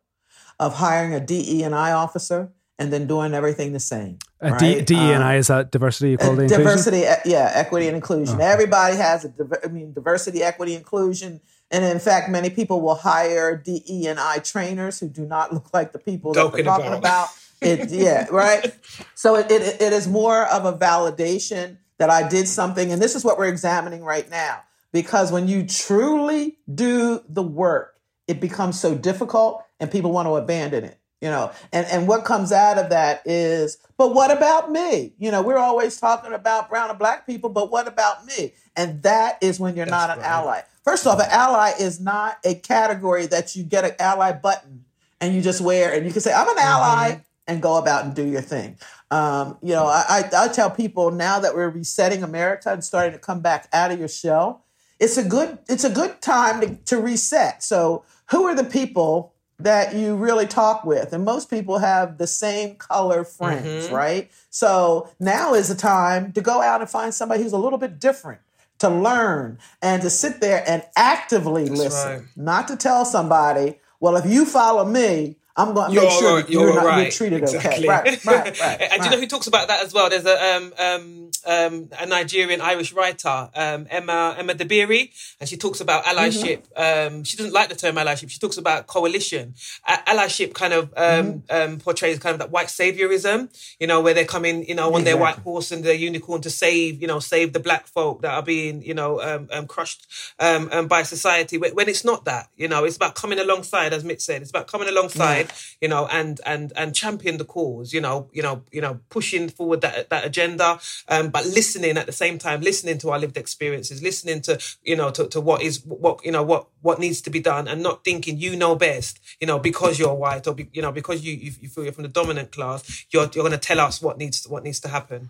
[0.60, 4.20] of hiring a DE and I officer, and then doing everything the same.
[4.44, 4.86] Uh, D- right?
[4.86, 6.64] DE and Um, I is that diversity, equality, inclusion?
[6.66, 8.42] diversity, yeah, equity and inclusion.
[8.42, 12.96] Everybody has a, diver- I mean, diversity, equity, inclusion, and in fact, many people will
[12.96, 16.64] hire DE and I trainers who do not look like the people that Talking they're
[16.66, 16.98] talking about.
[17.00, 17.30] about.
[17.62, 18.76] It, yeah, right.
[19.16, 23.16] So it, it it is more of a validation that I did something, and this
[23.16, 24.64] is what we're examining right now.
[24.92, 27.96] Because when you truly do the work,
[28.28, 31.00] it becomes so difficult, and people want to abandon it.
[31.24, 35.14] You know and and what comes out of that is but what about me?
[35.18, 38.54] You know we're always talking about brown and black people but what about me?
[38.76, 40.28] And that is when you're not an right.
[40.28, 40.62] ally.
[40.84, 44.84] First off an ally is not a category that you get an ally button
[45.22, 48.14] and you just wear and you can say i'm an ally and go about and
[48.14, 48.78] do your thing.
[49.10, 53.14] Um, you know I, I, I tell people now that we're resetting america and starting
[53.14, 54.64] to come back out of your shell
[55.04, 57.64] it's a good it's a good time to, to reset.
[57.64, 61.14] So who are the people that you really talk with.
[61.14, 63.96] And most people have the same color friends, mm-hmm.
[63.96, 64.32] right?
[64.50, 68.00] So now is the time to go out and find somebody who's a little bit
[68.00, 68.42] different,
[68.80, 72.28] to learn and to sit there and actively listen, right.
[72.36, 76.36] not to tell somebody, well, if you follow me, I'm going to You're make sure
[76.38, 77.12] right, you're, you're not, you're right.
[77.12, 77.72] treated Exactly.
[77.72, 77.88] okay.
[77.88, 78.82] Right, right, right.
[78.92, 80.10] and do you know who talks about that as well?
[80.10, 85.56] There's a um, um, um, a Nigerian Irish writer, um, Emma Emma Dabiri, and she
[85.58, 86.64] talks about allyship.
[86.76, 87.16] Mm-hmm.
[87.18, 88.32] Um, she doesn't like the term allyship.
[88.32, 89.54] She talks about coalition.
[89.88, 91.74] A- allyship kind of um, Mm-hmm.
[91.74, 95.04] um, portrays kind of that white saviorism, you know, where they're coming, you know, on
[95.04, 98.32] their white horse and their unicorn to save, you know, save the black folk that
[98.34, 100.08] are being, you know, um, um, crushed
[100.40, 101.58] um, um, by society.
[101.58, 104.50] When, when it's not that, you know, it's about coming alongside, as Mitch said, it's
[104.52, 105.43] about coming alongside,
[105.82, 109.50] you know, and and and champion the cause, you know, you know, you know, pushing
[109.50, 113.38] forward that that agenda, um, but listening at the same time, listening to our lived
[113.38, 117.22] experiences, listening to you know to, to what is what you know what what needs
[117.22, 120.54] to be done, and not thinking you know best, you know, because you're white or
[120.54, 123.44] be, you know because you, you you feel you're from the dominant class, you're you're
[123.44, 125.30] going to tell us what needs what needs to happen.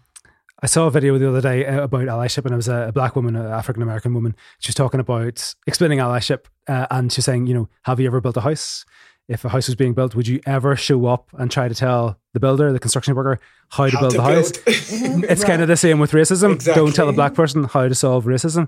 [0.63, 2.91] I saw a video the other day uh, about allyship, and it was a, a
[2.93, 4.34] black woman, an African American woman.
[4.60, 8.21] She was talking about explaining allyship, uh, and she's saying, you know, have you ever
[8.21, 8.86] built a house?
[9.30, 12.20] If a house was being built, would you ever show up and try to tell
[12.34, 14.52] the builder, the construction worker, how to How build to the house?
[14.52, 14.66] build.
[14.66, 15.24] Mm-hmm.
[15.30, 16.62] it's kind of the same with racism.
[16.76, 18.68] Don't tell a black person how to solve racism.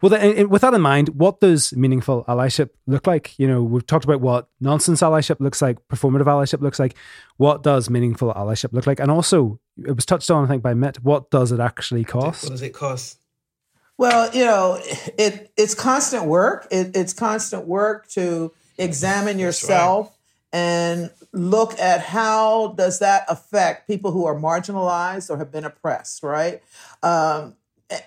[0.00, 3.36] Well, then, with that in mind, what does meaningful allyship look like?
[3.38, 6.94] You know, we've talked about what nonsense allyship looks like, performative allyship looks like.
[7.36, 9.00] What does meaningful allyship look like?
[9.00, 11.02] And also, it was touched on, I think, by Mit.
[11.02, 12.44] What does it actually cost?
[12.44, 13.18] What does it cost?
[13.98, 14.78] Well, you know,
[15.18, 16.68] it it's constant work.
[16.70, 20.16] It, it's constant work to examine yourself
[20.52, 26.22] and look at how does that affect people who are marginalized or have been oppressed,
[26.22, 26.62] right?
[27.02, 27.54] Um,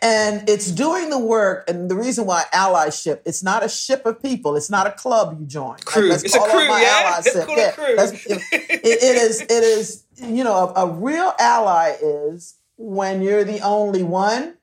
[0.01, 4.21] and it's doing the work, and the reason why allyship, it's not a ship of
[4.21, 5.77] people, it's not a club you join.
[5.85, 6.09] Crew.
[6.09, 7.21] let's It's a call crew, my yeah?
[7.45, 7.95] called a Yeah, crew.
[7.95, 8.41] let's- it,
[8.83, 14.03] it is, it is, you know, a, a real ally is when you're the only
[14.03, 14.55] one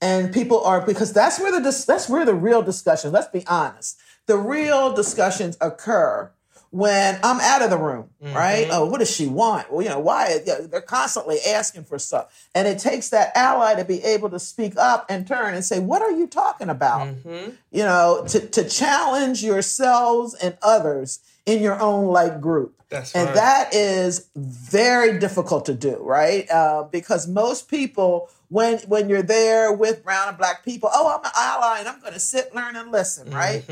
[0.00, 3.44] and people are because that's where the dis- that's where the real discussion let's be
[3.46, 6.30] honest the real discussions occur
[6.70, 8.34] when i'm out of the room mm-hmm.
[8.34, 8.68] right?
[8.70, 9.72] Oh what does she want?
[9.72, 12.48] Well you know why they're constantly asking for stuff.
[12.54, 15.80] And it takes that ally to be able to speak up and turn and say
[15.80, 17.08] what are you talking about?
[17.08, 17.50] Mm-hmm.
[17.70, 23.26] You know to, to challenge yourselves and others in your own like group That's and
[23.26, 23.34] right.
[23.34, 26.48] that is very difficult to do, right?
[26.50, 31.24] Uh, because most people, when when you're there with brown and black people, oh, I'm
[31.24, 33.64] an ally and I'm going to sit, learn, and listen, right?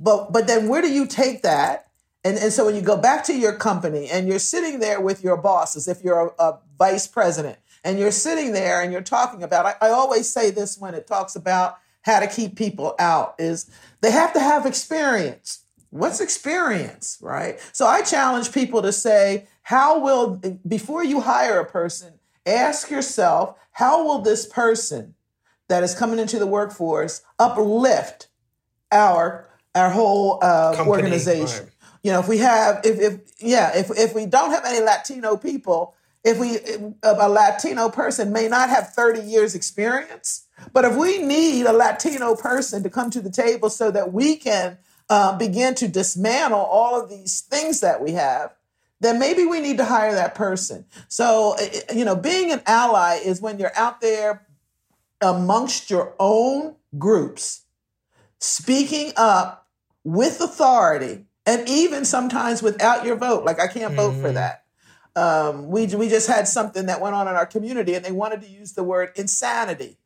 [0.00, 1.88] But but then where do you take that?
[2.24, 5.22] And and so when you go back to your company and you're sitting there with
[5.22, 9.42] your bosses, if you're a, a vice president, and you're sitting there and you're talking
[9.42, 13.34] about, I, I always say this when it talks about how to keep people out
[13.38, 15.57] is they have to have experience.
[15.90, 17.58] What's experience, right?
[17.72, 23.56] So I challenge people to say, how will, before you hire a person, ask yourself,
[23.72, 25.14] how will this person
[25.68, 28.28] that is coming into the workforce uplift
[28.90, 31.64] our our whole uh, Company, organization?
[31.64, 31.72] right.
[32.02, 35.36] You know, if we have, if, if yeah, if if we don't have any Latino
[35.36, 40.96] people, if we if a Latino person may not have 30 years experience, but if
[40.96, 45.36] we need a Latino person to come to the table so that we can uh,
[45.36, 48.54] begin to dismantle all of these things that we have,
[49.00, 50.84] then maybe we need to hire that person.
[51.08, 54.46] So, uh, you know, being an ally is when you're out there
[55.20, 57.62] amongst your own groups,
[58.38, 59.68] speaking up
[60.04, 63.44] with authority, and even sometimes without your vote.
[63.44, 64.64] Like, I can't vote for that.
[65.16, 68.42] Um, we, we just had something that went on in our community, and they wanted
[68.42, 69.96] to use the word insanity.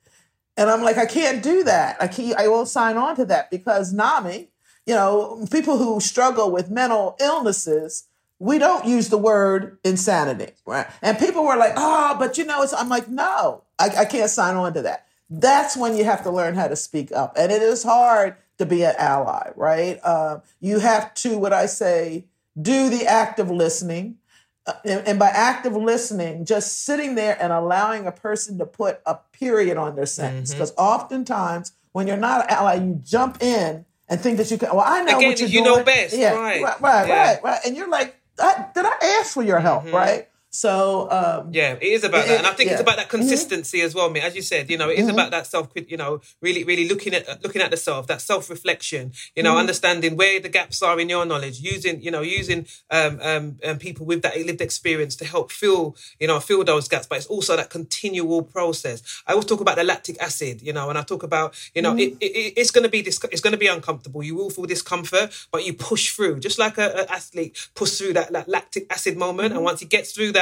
[0.57, 1.97] And I'm like, I can't do that.
[2.01, 4.49] I can't, I won't sign on to that because NAMI,
[4.87, 10.53] you know, people who struggle with mental illnesses, we don't use the word insanity.
[10.67, 10.87] Right?
[11.01, 14.31] And people were like, oh, but you know, it's, I'm like, no, I, I can't
[14.31, 15.07] sign on to that.
[15.31, 17.35] That's when you have to learn how to speak up.
[17.39, 19.99] And it is hard to be an ally, right?
[20.03, 22.27] Uh, you have to, what I say,
[22.61, 24.19] do the active listening.
[24.67, 29.01] Uh, and, and by active listening, just sitting there and allowing a person to put
[29.07, 30.53] a period on their sentence.
[30.53, 34.69] Because oftentimes, when you're not an ally, you jump in and think that you can.
[34.71, 35.79] Well, I know Again, what you're you doing.
[35.79, 36.63] know best, Yeah, right.
[36.63, 37.27] right, right, Yeah.
[37.33, 37.61] right, right.
[37.65, 39.95] And you're like, I, did I ask for your help, Mm-hmm.
[39.97, 40.29] right?
[40.55, 43.81] So um, Yeah, it is about It- that, and I think it's about that consistency
[43.81, 44.23] as well, mate.
[44.23, 47.15] As you said, you know, it is about that self, you know, really, really looking
[47.15, 49.13] at looking at the self, that self reflection.
[49.35, 53.19] You know, understanding where the gaps are in your knowledge, using, you know, using um,
[53.23, 57.07] um, um, people with that lived experience to help fill, you know, fill those gaps.
[57.07, 59.03] But it's also that continual process.
[59.27, 61.97] I always talk about the lactic acid, you know, and I talk about, you know,
[61.97, 64.23] it, it, it's going to be dis- it's going to be uncomfortable.
[64.23, 68.13] You will feel discomfort, but you push through, just like a, a athlete push through
[68.19, 69.55] that, that lactic acid moment.
[69.55, 70.42] And once he gets through that,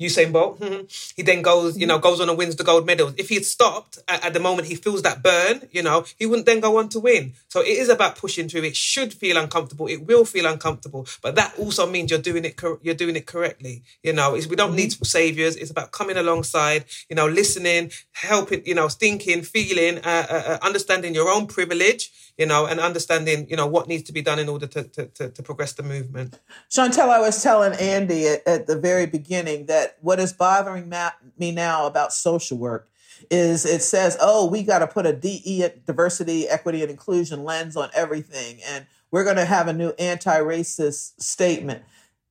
[0.00, 0.62] Usain Bolt,
[1.16, 3.14] he then goes, you know, goes on and wins the gold medals.
[3.16, 6.26] If he had stopped at, at the moment he feels that burn, you know, he
[6.26, 7.32] wouldn't then go on to win.
[7.48, 8.64] So it is about pushing through.
[8.64, 9.86] It should feel uncomfortable.
[9.86, 12.56] It will feel uncomfortable, but that also means you're doing it.
[12.56, 13.82] Cor- you're doing it correctly.
[14.02, 15.56] You know, it's, we don't need saviors.
[15.56, 16.84] It's about coming alongside.
[17.08, 18.66] You know, listening, helping.
[18.66, 22.10] You know, thinking, feeling, uh, uh, uh, understanding your own privilege.
[22.36, 23.46] You know, and understanding.
[23.48, 25.82] You know what needs to be done in order to to, to, to progress the
[25.82, 26.38] movement.
[26.70, 31.10] Chantel, I was telling Andy at, at the very beginning that what is bothering ma-
[31.38, 32.88] me now about social work
[33.30, 37.76] is it says, oh, we got to put a DE, diversity, equity, and inclusion lens
[37.76, 38.60] on everything.
[38.66, 41.82] And we're going to have a new anti racist statement.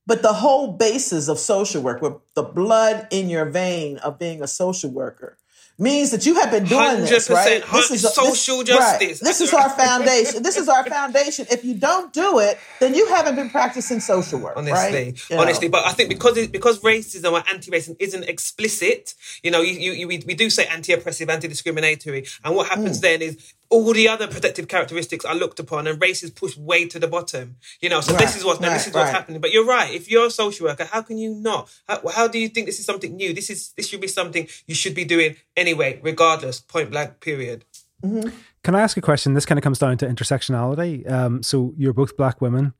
[0.06, 4.42] But the whole basis of social work, with the blood in your vein of being
[4.42, 5.36] a social worker,
[5.78, 7.62] means that you have been doing this, 100%, right?
[7.62, 9.20] hun- social justice.
[9.22, 9.28] Right.
[9.28, 10.42] This is our foundation.
[10.42, 11.46] This is our foundation.
[11.50, 15.30] If you don't do it, then you haven't been practicing social work, honestly, right?
[15.30, 15.42] You know.
[15.42, 15.68] honestly.
[15.68, 19.92] But I think because it, because racism or anti-racism isn't explicit, you know, you, you,
[19.92, 22.70] you we, we do say anti-oppressive, anti-discriminatory, and what Mm.
[22.70, 26.58] happens then is all the other protective characteristics are looked upon, and race is pushed
[26.58, 27.56] way to the bottom.
[27.80, 29.14] You know, so this is what's now this is what's right.
[29.14, 29.40] happening.
[29.40, 29.92] But you're right.
[29.92, 31.68] If you're a social worker, how can you not?
[31.88, 33.32] How, how do you think this is something new?
[33.32, 36.60] This is this should be something you should be doing anyway, regardless.
[36.60, 37.20] Point blank.
[37.20, 37.64] Period.
[38.02, 39.34] Can I ask a question?
[39.34, 41.10] This kind of comes down to intersectionality.
[41.10, 42.74] Um, so you're both black women.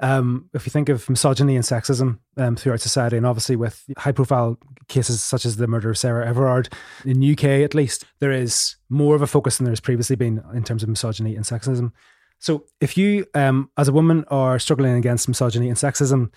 [0.00, 4.12] Um, if you think of misogyny and sexism um, throughout society, and obviously with high
[4.12, 6.68] profile cases such as the murder of Sarah Everard,
[7.04, 10.62] in UK at least, there is more of a focus than there's previously been in
[10.62, 11.92] terms of misogyny and sexism.
[12.38, 16.30] So if you, um, as a woman, are struggling against misogyny and sexism,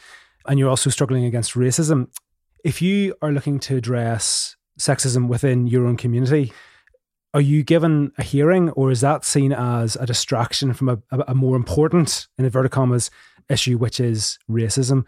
[0.48, 2.08] and you're also struggling against racism,
[2.64, 6.52] if you are looking to address sexism within your own community,
[7.34, 11.20] are you given a hearing or is that seen as a distraction from a, a,
[11.30, 13.10] a more important, in inverted commas,
[13.50, 15.06] issue, which is racism?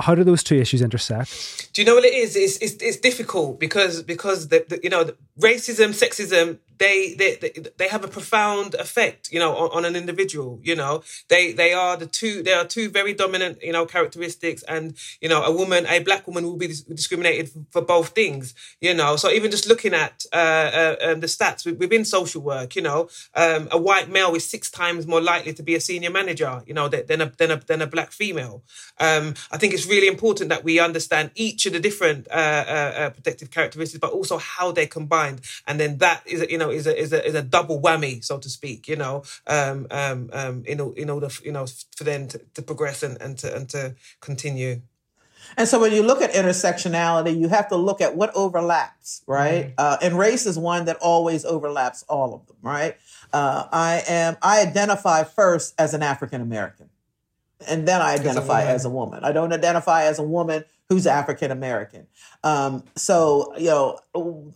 [0.00, 1.72] How do those two issues intersect?
[1.72, 2.36] Do you know what it is?
[2.36, 7.88] It's it's, it's difficult because because the, the you know racism, sexism, they, they they
[7.88, 10.58] have a profound effect, you know, on, on an individual.
[10.62, 14.62] You know, they they are the two they are two very dominant you know characteristics,
[14.62, 18.54] and you know a woman, a black woman, will be discriminated for, both things.
[18.80, 22.74] You know, so even just looking at uh, uh, um, the stats within social work,
[22.74, 26.10] you know, um, a white male is six times more likely to be a senior
[26.10, 28.62] manager, you know, than than a than a, than a black female.
[28.98, 32.92] Um, I think it's really important that we understand each of the different uh, uh,
[32.96, 36.70] uh, protective characteristics, but also how they're combined, and then that is a, you know
[36.70, 38.88] is a is a is a double whammy, so to speak.
[38.88, 43.02] You know, um, um, um, in in order you know for them to, to progress
[43.02, 44.82] and, and to and to continue.
[45.56, 49.72] And so when you look at intersectionality, you have to look at what overlaps, right?
[49.78, 52.96] Uh, and race is one that always overlaps all of them, right?
[53.32, 56.90] Uh, I am I identify first as an African American,
[57.68, 59.24] and then I identify as a woman.
[59.24, 62.06] I don't identify as a woman who's African American.
[62.42, 63.98] Um, so you know,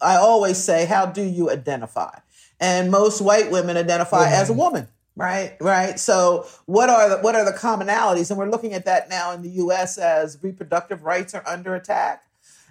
[0.00, 2.18] I always say, how do you identify?
[2.60, 7.36] And most white women identify as a woman right right so what are the what
[7.36, 11.34] are the commonalities and we're looking at that now in the US as reproductive rights
[11.34, 12.24] are under attack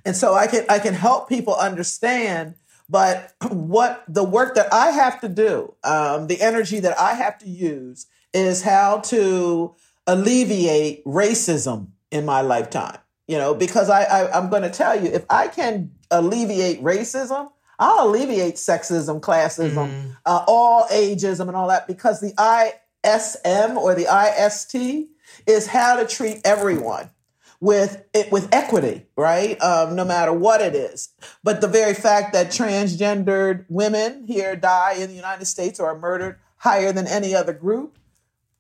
[0.06, 2.56] and so I can I can help people understand
[2.90, 7.38] but what the work that I have to do um, the energy that I have
[7.40, 9.76] to use is how to
[10.08, 15.10] alleviate racism in my lifetime you know because I, I I'm going to tell you
[15.10, 21.88] if I can alleviate racism I'll alleviate sexism, classism, uh, all ageism, and all that
[21.88, 22.34] because the
[23.04, 25.10] ISM or the IST
[25.48, 27.10] is how to treat everyone
[27.60, 29.60] with it with equity, right?
[29.62, 31.10] Um, no matter what it is.
[31.44, 35.98] But the very fact that transgendered women here die in the United States or are
[35.98, 37.98] murdered higher than any other group,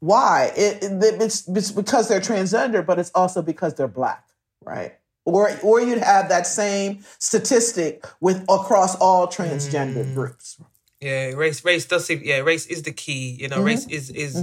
[0.03, 0.51] why?
[0.55, 4.25] It, it- it's, it's because they're transgender, but it's also because they're black,
[4.61, 4.93] right?
[5.25, 10.57] Or, or you'd have that same statistic with across all transgender groups.
[10.99, 13.35] Yeah, race race does seem yeah, race is the key.
[13.41, 13.65] You know, Mm-hmm.
[13.65, 14.35] race is is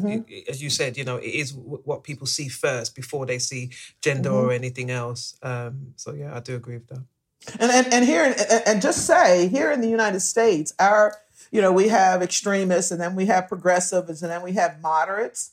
[0.48, 3.70] as you said, you know, it is w- what people see first before they see
[4.02, 4.48] gender Mm-hmm.
[4.48, 5.36] or anything else.
[5.42, 7.04] Um, so yeah, I do agree with that.
[7.58, 11.14] And, and, and here, and, and just say, here in the United States, our,
[11.50, 15.52] you know, we have extremists and then we have progressives and then we have moderates.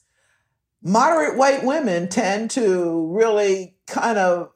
[0.81, 4.51] moderate white women tend to really kind of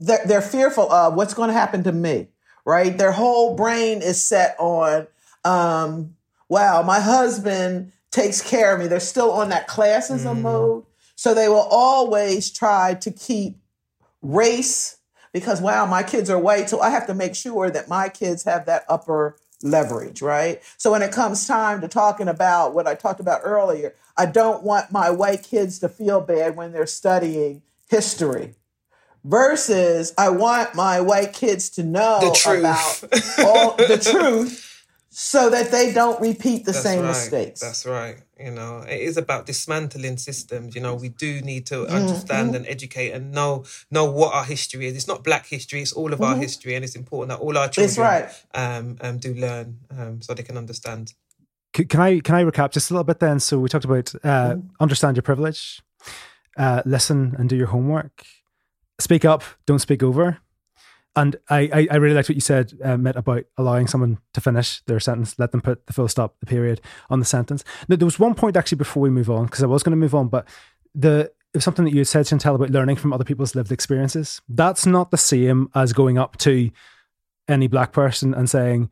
[0.00, 2.28] they're, they're fearful of what's going to happen to me
[2.64, 5.06] right their whole brain is set on
[5.44, 6.14] um,
[6.48, 10.42] wow my husband takes care of me they're still on that classism mm.
[10.42, 10.84] mode
[11.16, 13.56] so they will always try to keep
[14.22, 14.98] race
[15.32, 18.44] because wow my kids are white so i have to make sure that my kids
[18.44, 20.62] have that upper leverage, right?
[20.76, 24.62] So when it comes time to talking about what I talked about earlier, I don't
[24.62, 28.54] want my white kids to feel bad when they're studying history.
[29.24, 33.04] Versus, I want my white kids to know about
[33.38, 34.73] all the truth
[35.16, 37.08] so that they don't repeat the That's same right.
[37.08, 37.60] mistakes.
[37.60, 38.16] That's right.
[38.36, 40.74] You know, it is about dismantling systems.
[40.74, 41.94] You know, we do need to mm-hmm.
[41.94, 44.96] understand and educate and know know what our history is.
[44.96, 46.34] It's not black history; it's all of mm-hmm.
[46.34, 48.44] our history, and it's important that all our children right.
[48.54, 51.14] um, um, do learn um, so they can understand.
[51.72, 53.38] Can I can I recap just a little bit then?
[53.38, 54.68] So we talked about uh, mm-hmm.
[54.80, 55.80] understand your privilege,
[56.56, 58.24] uh, listen and do your homework,
[58.98, 60.38] speak up, don't speak over,
[61.16, 64.82] and I, I, really liked what you said, uh, Mit, about allowing someone to finish
[64.86, 67.62] their sentence, let them put the full stop, the period on the sentence.
[67.88, 69.96] Now, there was one point actually before we move on, because I was going to
[69.96, 70.48] move on, but
[70.94, 73.70] the it was something that you had said, Chantel, about learning from other people's lived
[73.70, 74.42] experiences.
[74.48, 76.70] That's not the same as going up to
[77.46, 78.90] any black person and saying,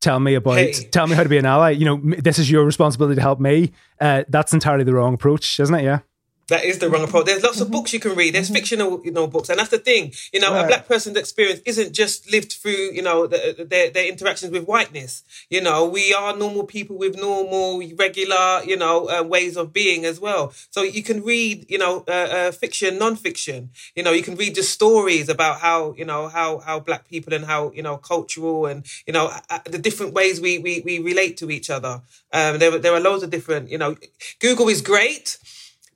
[0.00, 0.72] tell me about hey.
[0.72, 3.38] tell me how to be an ally you know this is your responsibility to help
[3.38, 6.00] me uh, that's entirely the wrong approach isn't it yeah
[6.48, 7.26] that is the wrong approach.
[7.26, 7.76] There's lots of mm-hmm.
[7.76, 8.34] books you can read.
[8.34, 8.54] There's mm-hmm.
[8.54, 10.12] fictional, you know, books, and that's the thing.
[10.32, 10.64] You know, right.
[10.64, 14.64] a black person's experience isn't just lived through, you know, the, their their interactions with
[14.64, 15.22] whiteness.
[15.50, 20.04] You know, we are normal people with normal, regular, you know, uh, ways of being
[20.04, 20.52] as well.
[20.70, 23.70] So you can read, you know, uh, uh, fiction, non-fiction.
[23.94, 27.32] You know, you can read just stories about how, you know, how how black people
[27.32, 29.32] and how you know cultural and you know
[29.64, 32.02] the different ways we we we relate to each other.
[32.32, 33.70] Um, there there are loads of different.
[33.70, 33.96] You know,
[34.40, 35.38] Google is great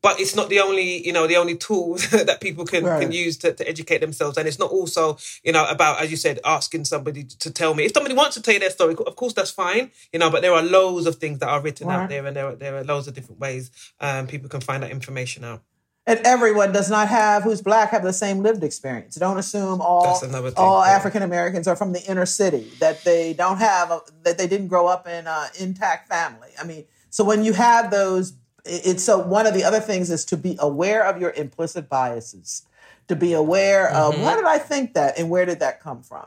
[0.02, 3.02] but it's not the only you know the only tool that people can right.
[3.02, 6.16] can use to, to educate themselves and it's not also you know about as you
[6.16, 9.16] said asking somebody to tell me if somebody wants to tell you their story of
[9.16, 12.02] course that's fine you know but there are loads of things that are written right.
[12.02, 13.70] out there and there are, there are loads of different ways
[14.00, 15.62] um, people can find that information out
[16.08, 19.16] and everyone does not have who's black have the same lived experience.
[19.16, 20.20] Don't assume all
[20.56, 24.46] all African Americans are from the inner city that they don't have a, that they
[24.46, 26.50] didn't grow up in an intact family.
[26.60, 28.34] I mean, so when you have those
[28.66, 32.62] it's so one of the other things is to be aware of your implicit biases
[33.08, 33.96] to be aware mm-hmm.
[33.96, 36.26] of why did i think that and where did that come from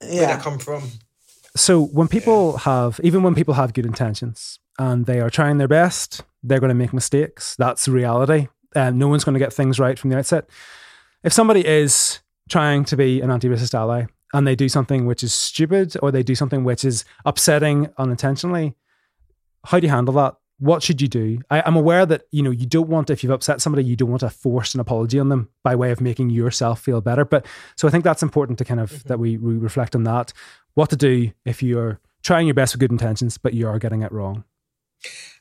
[0.00, 0.08] yeah.
[0.08, 0.82] where did that come from
[1.56, 2.60] so when people yeah.
[2.60, 6.68] have even when people have good intentions and they are trying their best they're going
[6.68, 10.16] to make mistakes that's reality and no one's going to get things right from the
[10.16, 10.48] outset
[11.24, 15.32] if somebody is trying to be an anti-racist ally and they do something which is
[15.32, 18.76] stupid or they do something which is upsetting unintentionally
[19.64, 21.40] how do you handle that what should you do?
[21.50, 24.10] I, am aware that you know you don't want if you've upset somebody, you don't
[24.10, 27.24] want to force an apology on them by way of making yourself feel better.
[27.24, 27.46] But
[27.76, 29.08] so I think that's important to kind of mm-hmm.
[29.08, 30.32] that we we reflect on that.
[30.74, 34.02] What to do if you're trying your best with good intentions, but you are getting
[34.02, 34.44] it wrong.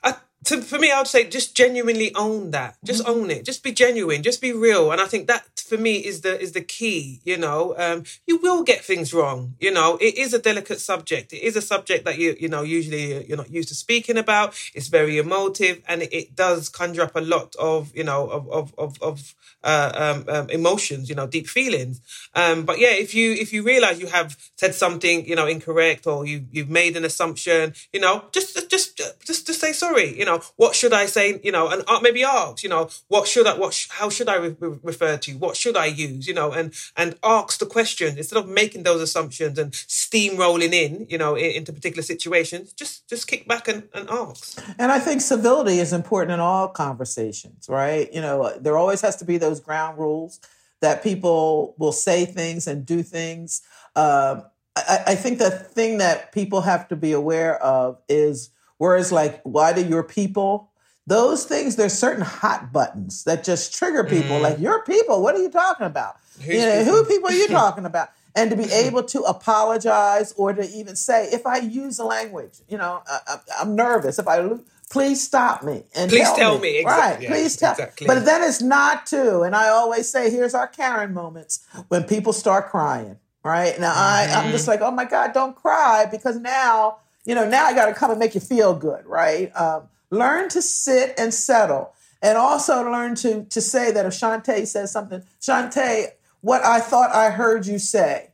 [0.03, 0.15] I
[0.45, 2.77] to, for me, I would say just genuinely own that.
[2.83, 3.11] Just mm-hmm.
[3.11, 3.45] own it.
[3.45, 4.23] Just be genuine.
[4.23, 4.91] Just be real.
[4.91, 7.21] And I think that for me is the is the key.
[7.25, 9.55] You know, um, you will get things wrong.
[9.59, 11.33] You know, it is a delicate subject.
[11.33, 14.55] It is a subject that you you know usually you're not used to speaking about.
[14.73, 18.49] It's very emotive, and it, it does conjure up a lot of you know of
[18.49, 21.09] of of, of uh, um, um, emotions.
[21.09, 22.01] You know, deep feelings.
[22.33, 26.07] Um, but yeah, if you if you realize you have said something you know incorrect
[26.07, 30.17] or you you've made an assumption, you know, just just just just say sorry.
[30.17, 31.39] You know, what should I say?
[31.43, 34.29] You know, and uh, maybe ask, you know, what should I, what, sh- how should
[34.29, 35.31] I re- refer to?
[35.37, 36.27] What should I use?
[36.27, 41.07] You know, and and ask the question instead of making those assumptions and steamrolling in,
[41.09, 42.73] you know, in, into particular situations.
[42.73, 44.61] Just just kick back and, and ask.
[44.77, 48.13] And I think civility is important in all conversations, right?
[48.13, 50.39] You know, there always has to be those ground rules
[50.81, 53.61] that people will say things and do things.
[53.95, 54.43] Um,
[54.75, 59.41] I, I think the thing that people have to be aware of is Whereas, like,
[59.43, 60.71] why do your people?
[61.07, 64.37] Those things, there's certain hot buttons that just trigger people.
[64.37, 64.41] Mm.
[64.41, 66.17] Like, your people, what are you talking about?
[66.37, 66.95] Who's you know, people?
[66.95, 68.09] who people are you talking about?
[68.35, 72.59] And to be able to apologize or to even say, if I use a language,
[72.67, 74.19] you know, I, am nervous.
[74.19, 74.49] If I
[74.89, 76.79] please stop me and please tell, tell me, me.
[76.79, 77.03] Exactly.
[77.03, 77.21] right?
[77.21, 77.71] Yeah, please tell.
[77.71, 78.07] Exactly.
[78.07, 79.41] But then it's not to.
[79.41, 83.17] And I always say, here's our Karen moments when people start crying.
[83.43, 84.33] Right now, mm-hmm.
[84.33, 84.71] I I'm just mm-hmm.
[84.71, 86.97] like, oh my God, don't cry because now
[87.27, 89.51] you know, now I got to come and make you feel good, right?
[89.55, 91.93] Um, learn to sit and settle.
[92.21, 96.07] And also learn to, to say that if Shantae says something, Shantae,
[96.41, 98.31] what I thought I heard you say,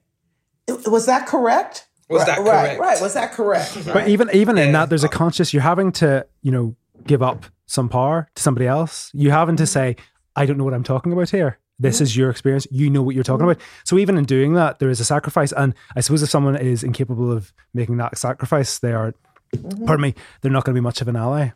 [0.88, 1.88] was that correct?
[2.08, 2.80] Was right, that correct?
[2.80, 3.02] Right, right.
[3.02, 3.78] Was that correct?
[3.86, 4.64] But even even yeah.
[4.64, 5.54] in that, there's a conscious.
[5.54, 6.76] You're having to, you know,
[7.06, 9.10] give up some power to somebody else.
[9.14, 9.96] You having to say,
[10.36, 11.60] I don't know what I'm talking about here.
[11.84, 12.04] This mm-hmm.
[12.04, 12.66] is your experience.
[12.72, 13.62] You know what you're talking mm-hmm.
[13.62, 13.84] about.
[13.84, 15.52] So even in doing that, there is a sacrifice.
[15.52, 19.14] And I suppose if someone is incapable of making that sacrifice, they are,
[19.56, 19.86] mm-hmm.
[19.86, 21.52] pardon me, they're not going to be much of an ally.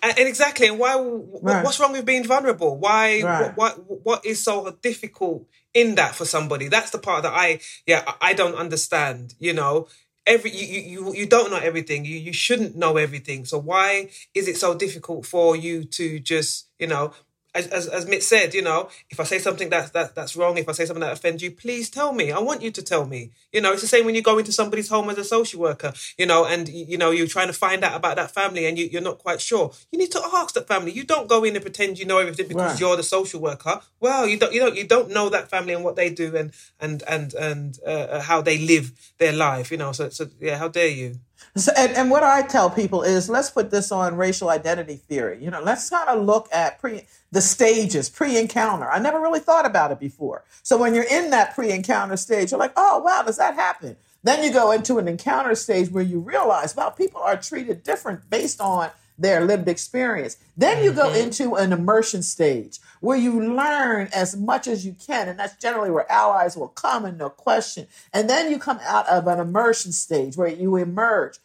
[0.00, 0.94] And, and exactly, and why?
[0.94, 1.64] wh- Right.
[1.64, 2.78] What's wrong with being vulnerable?
[2.78, 3.20] Why?
[3.22, 3.56] Right.
[3.56, 4.04] What, what?
[4.04, 6.68] What is so difficult in that for somebody?
[6.68, 9.34] That's the part that I, yeah, I I don't understand.
[9.40, 9.88] You know,
[10.24, 12.04] every you you you- you don't know everything.
[12.04, 13.44] You you shouldn't know everything.
[13.44, 17.12] So why is it so difficult for you to just, you know?
[17.58, 20.58] As, as, as Mit said, you know, if I say something that's that, that's wrong,
[20.58, 22.30] if I say something that offends you, please tell me.
[22.32, 23.30] I want you to tell me.
[23.52, 25.92] You know, it's the same when you go into somebody's home as a social worker,
[26.16, 28.86] you know, and you know you're trying to find out about that family and you,
[28.92, 29.72] you're not quite sure.
[29.90, 30.92] You need to ask that family.
[30.92, 32.80] You don't go in and pretend you know everything because Right.
[32.80, 33.80] you're the social worker.
[34.00, 36.52] Well, you don't you don't you don't know that family and what they do and
[36.80, 39.70] and and and uh, uh, how they live their life.
[39.72, 41.18] You know, so so yeah, how dare you?
[41.58, 45.42] So, and, and what I tell people is let's put this on racial identity theory.
[45.42, 48.90] You know, let's kind of look at pre the stages, pre-encounter.
[48.90, 50.44] I never really thought about it before.
[50.62, 53.96] So when you're in that pre-encounter stage, you're like, oh wow, does that happen?
[54.22, 58.30] Then you go into an encounter stage where you realize, wow, people are treated different
[58.30, 60.36] based on their lived experience.
[60.56, 61.28] Then you go mm-hmm.
[61.28, 65.90] into an immersion stage where you learn as much as you can, and that's generally
[65.90, 67.86] where allies will come and no question.
[68.12, 71.38] And then you come out of an immersion stage where you emerge.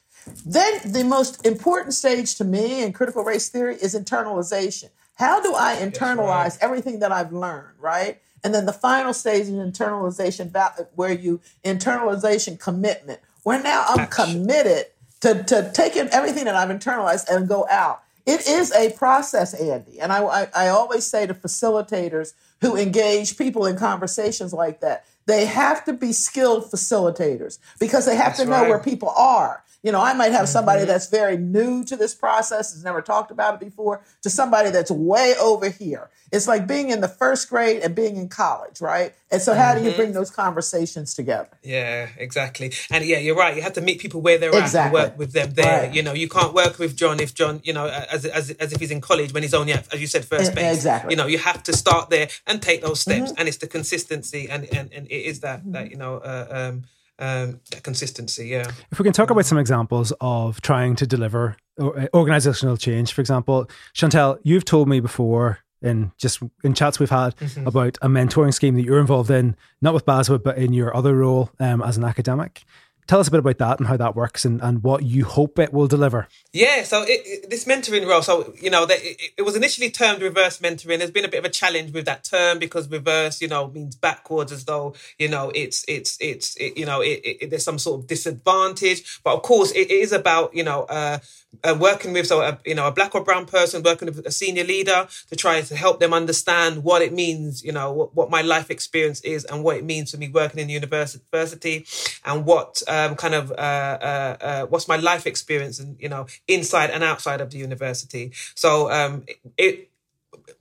[0.45, 4.89] Then the most important stage to me in critical race theory is internalization.
[5.15, 8.19] How do I internalize everything that I've learned, right?
[8.43, 10.51] And then the final stage is internalization,
[10.95, 14.87] where you internalization commitment, where now I'm committed
[15.21, 18.03] to, to taking everything that I've internalized and go out.
[18.25, 19.99] It is a process, Andy.
[19.99, 25.05] And I, I, I always say to facilitators who engage people in conversations like that,
[25.25, 28.69] they have to be skilled facilitators because they have to know right.
[28.69, 29.63] where people are.
[29.83, 30.87] You know, I might have somebody mm-hmm.
[30.87, 34.89] that's very new to this process, has never talked about it before, to somebody that's
[34.89, 36.09] way over here.
[36.31, 39.13] It's like being in the first grade and being in college, right?
[39.33, 41.49] And so, how do you bring those conversations together?
[41.63, 42.71] Yeah, exactly.
[42.91, 43.55] And yeah, you're right.
[43.55, 45.01] You have to meet people where they're at and Exactly.
[45.01, 45.83] work with them there.
[45.87, 45.93] Right.
[45.93, 48.79] You know, you can't work with John if John, you know, as, as, as if
[48.79, 50.75] he's in college when he's only at, as you said, first base.
[50.77, 51.11] exactly.
[51.13, 53.33] You know, you have to start there and take those steps.
[53.35, 56.83] And it's the consistency and, and, and it is that, that you know, uh, um,
[57.19, 58.49] um, that consistency.
[58.49, 58.69] Yeah.
[58.91, 63.21] If we can talk about some examples of trying to deliver uh, organizational change, for
[63.21, 68.53] example, Chantel, you've told me before in just in chats we've had about a mentoring
[68.53, 71.97] scheme that you're involved in, not with BASW, but in your other role um, as
[71.97, 72.63] an academic.
[73.05, 75.59] Tell us a bit about that and how that works and, and what you hope
[75.59, 76.27] it will deliver.
[76.53, 79.89] Yeah, so it, it, this mentoring role, so you know, that it, it was initially
[79.89, 80.99] termed reverse mentoring.
[80.99, 83.95] There's been a bit of a challenge with that term because reverse, you know, means
[83.95, 87.77] backwards, as though you know it's it's it's it, you know it, it, there's some
[87.77, 89.19] sort of disadvantage.
[89.21, 91.19] But of course, it, it is about you know uh,
[91.63, 94.31] uh, working with so a, you know a black or brown person working with a
[94.31, 98.29] senior leader to try to help them understand what it means, you know, what, what
[98.29, 101.85] my life experience is and what it means for me working in university
[102.25, 106.25] and what um, kind of uh, uh, uh, what's my life experience and you know
[106.47, 108.31] inside and outside of the university.
[108.55, 109.25] So um,
[109.57, 109.89] it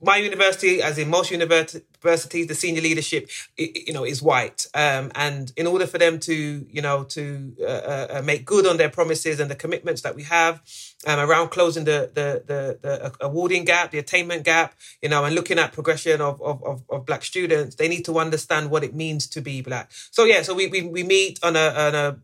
[0.01, 4.67] my university, as in most universities, the senior leadership, you know, is white.
[4.73, 8.65] Um, and in order for them to, you know, to uh, uh, uh, make good
[8.67, 10.61] on their promises and the commitments that we have
[11.07, 15.35] um, around closing the, the the the awarding gap, the attainment gap, you know, and
[15.35, 18.93] looking at progression of of, of, of black students, they need to understand what it
[18.93, 19.91] means to be black.
[20.11, 22.17] So yeah, so we we, we meet on a on a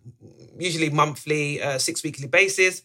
[0.59, 2.83] usually monthly, uh, six weekly basis.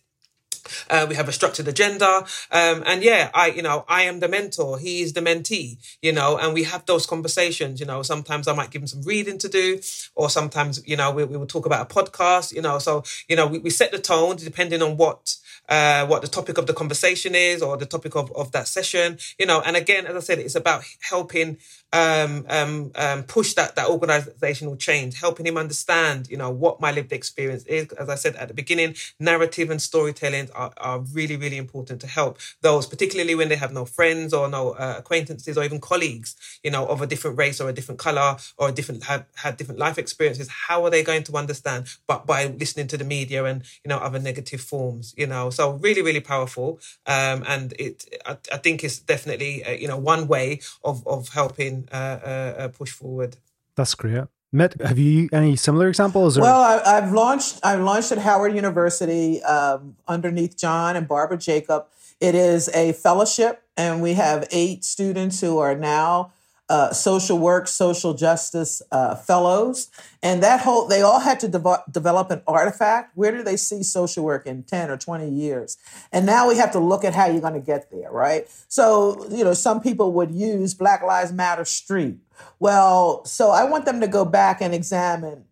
[0.90, 4.28] Uh, we have a structured agenda, um, and yeah, I, you know, I am the
[4.28, 4.78] mentor.
[4.78, 7.80] He is the mentee, you know, and we have those conversations.
[7.80, 9.80] You know, sometimes I might give him some reading to do,
[10.14, 12.52] or sometimes, you know, we, we will talk about a podcast.
[12.52, 15.36] You know, so you know, we, we set the tone depending on what
[15.68, 19.18] uh, what the topic of the conversation is or the topic of, of that session,
[19.38, 19.60] you know.
[19.64, 21.58] And again, as I said, it's about helping
[21.94, 26.90] um, um, um, push that that organizational change, helping him understand, you know, what my
[26.90, 27.86] lived experience is.
[27.92, 32.08] As I said at the beginning, narrative and storytelling are, are really, really important to
[32.08, 36.34] help those, particularly when they have no friends or no uh, acquaintances or even colleagues,
[36.64, 39.56] you know, of a different race or a different color or a different had had
[39.56, 40.48] different life experiences.
[40.48, 41.86] How are they going to understand?
[42.08, 45.74] But by listening to the media and you know other negative forms, you know, so
[45.74, 46.80] really, really powerful.
[47.06, 51.28] Um, and it, I, I think, it's definitely uh, you know one way of of
[51.28, 53.36] helping uh, uh, uh, push forward.
[53.76, 54.24] That's great.
[54.52, 56.38] Matt, have you any similar examples?
[56.38, 56.42] Or?
[56.42, 57.58] Well, I, I've launched.
[57.64, 61.86] I've launched at Howard University um, underneath John and Barbara Jacob.
[62.20, 66.32] It is a fellowship, and we have eight students who are now
[66.68, 69.90] uh, social work, social justice uh, fellows,
[70.22, 73.16] and that whole they all had to develop an artifact.
[73.16, 75.76] Where do they see social work in ten or twenty years?
[76.10, 78.48] And now we have to look at how you're going to get there, right?
[78.68, 82.18] So you know, some people would use Black Lives Matter Street.
[82.58, 85.44] Well, so I want them to go back and examine.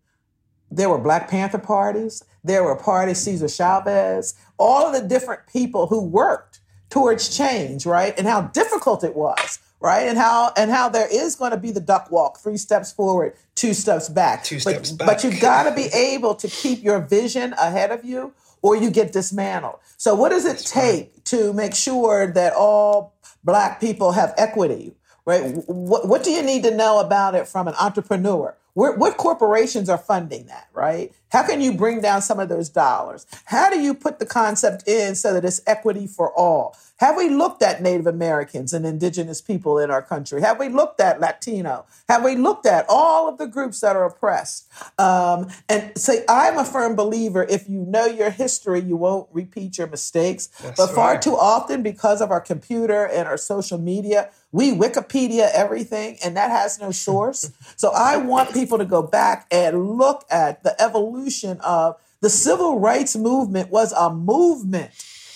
[0.71, 2.23] There were Black Panther parties.
[2.43, 4.33] There were parties Cesar Chavez.
[4.57, 6.59] All of the different people who worked
[6.89, 8.13] towards change, right?
[8.17, 10.07] And how difficult it was right?
[10.07, 13.35] And how and how there is going to be the duck walk, three steps forward,
[13.53, 14.43] two steps back.
[14.43, 15.07] Two but, steps back.
[15.07, 18.89] But you got to be able to keep your vision ahead of you, or you
[18.89, 19.75] get dismantled.
[19.97, 23.13] So, what does it take to make sure that all
[23.43, 24.95] Black people have equity?
[25.25, 25.53] Right?
[25.67, 28.55] What, what do you need to know about it from an entrepreneur?
[28.73, 31.13] Where, what corporations are funding that, right?
[31.31, 33.25] How can you bring down some of those dollars?
[33.45, 36.75] How do you put the concept in so that it's equity for all?
[36.97, 40.41] Have we looked at Native Americans and indigenous people in our country?
[40.41, 41.85] Have we looked at Latino?
[42.07, 44.71] Have we looked at all of the groups that are oppressed?
[44.99, 49.77] Um, and say, I'm a firm believer if you know your history, you won't repeat
[49.77, 50.47] your mistakes.
[50.61, 51.21] That's but far right.
[51.21, 56.51] too often, because of our computer and our social media, we Wikipedia everything, and that
[56.51, 57.51] has no source.
[57.75, 62.79] so I want people to go back and look at the evolution of the civil
[62.79, 64.91] rights movement was a movement.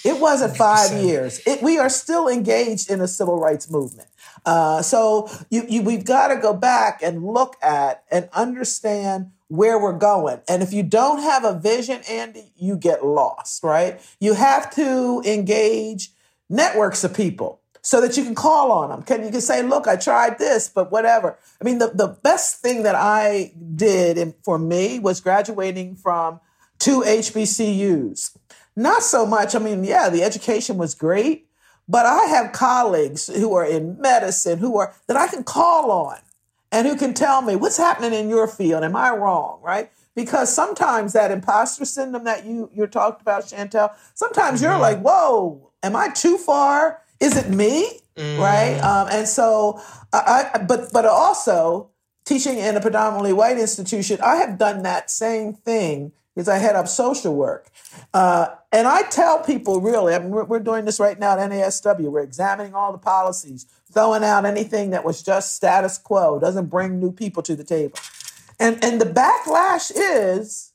[0.06, 1.42] It wasn't five years.
[1.46, 4.08] It, we are still engaged in a civil rights movement.
[4.46, 9.80] Uh, so you, you, we've got to go back and look at and understand where
[9.80, 10.42] we're going.
[10.48, 14.00] And if you don't have a vision, Andy, you get lost, right?
[14.20, 16.12] You have to engage
[16.50, 19.02] networks of people so that you can call on them.
[19.02, 21.38] Can you can say, look, I tried this, but whatever.
[21.62, 26.42] I mean, the, the best thing that I did in, for me was graduating from
[26.80, 28.38] two HBCUs.
[28.76, 31.48] Not so much, I mean, yeah, the education was great,
[31.88, 36.18] but I have colleagues who are in medicine who are that I can call on
[36.74, 38.84] and who can tell me what's happening in your field.
[38.84, 39.62] Am I wrong?
[39.64, 39.90] Right?
[40.14, 44.82] Because sometimes that imposter syndrome that you you talked about, Chantel, sometimes you're mm-hmm.
[44.82, 47.02] like, whoa, am I too far?
[47.20, 48.00] Is it me?
[48.40, 48.80] Right?
[48.80, 49.80] Um, and so,
[50.12, 51.90] I, I, but but also
[52.26, 56.76] teaching in a predominantly white institution, I have done that same thing because I head
[56.76, 57.72] up social work.
[58.14, 61.50] Uh, and I tell people really, I mean, we're, we're doing this right now at
[61.50, 62.12] NASW.
[62.12, 67.00] We're examining all the policies, throwing out anything that was just status quo, doesn't bring
[67.00, 67.98] new people to the table.
[68.60, 70.74] And, and the backlash is,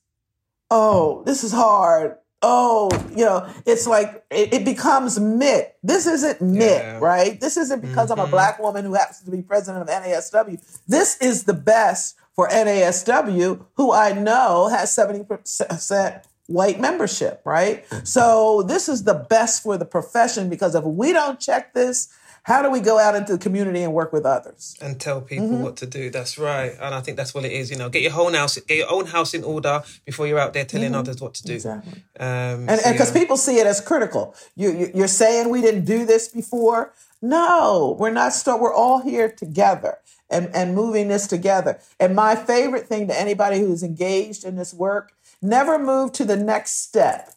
[0.71, 2.17] oh, this is hard.
[2.43, 5.69] Oh, you know, it's like it, it becomes myth.
[5.83, 6.99] This isn't myth, Yeah.
[6.99, 7.41] right?
[7.41, 8.33] This isn't because I'm a mm-hmm.
[8.33, 10.61] black woman who happens to be president of NASW.
[10.89, 17.85] This is the best for NASW, who I know has 70% white membership, right?
[18.05, 22.09] So this is the best for the profession because if we don't check this,
[22.45, 24.77] how do we go out into the community and work with others?
[24.81, 25.63] and tell people Mm-hmm.
[25.63, 26.11] what to do.
[26.11, 27.71] That's right, and I think that's what it is.
[27.71, 30.53] You know, get your whole house, get your own house in order before you're out
[30.53, 31.57] there telling others what to do.
[31.57, 31.79] Mm-hmm.
[31.79, 32.03] Exactly.
[32.19, 33.21] Um, And so, because yeah.
[33.21, 34.35] people see it as critical.
[34.57, 36.93] You, you, you're saying we didn't do this before.
[37.21, 38.33] No, we're not.
[38.33, 38.61] Start.
[38.61, 41.79] We're all here together and, and moving this together.
[42.01, 46.37] And my favorite thing to anybody who's engaged in this work: never move to the
[46.37, 47.31] next step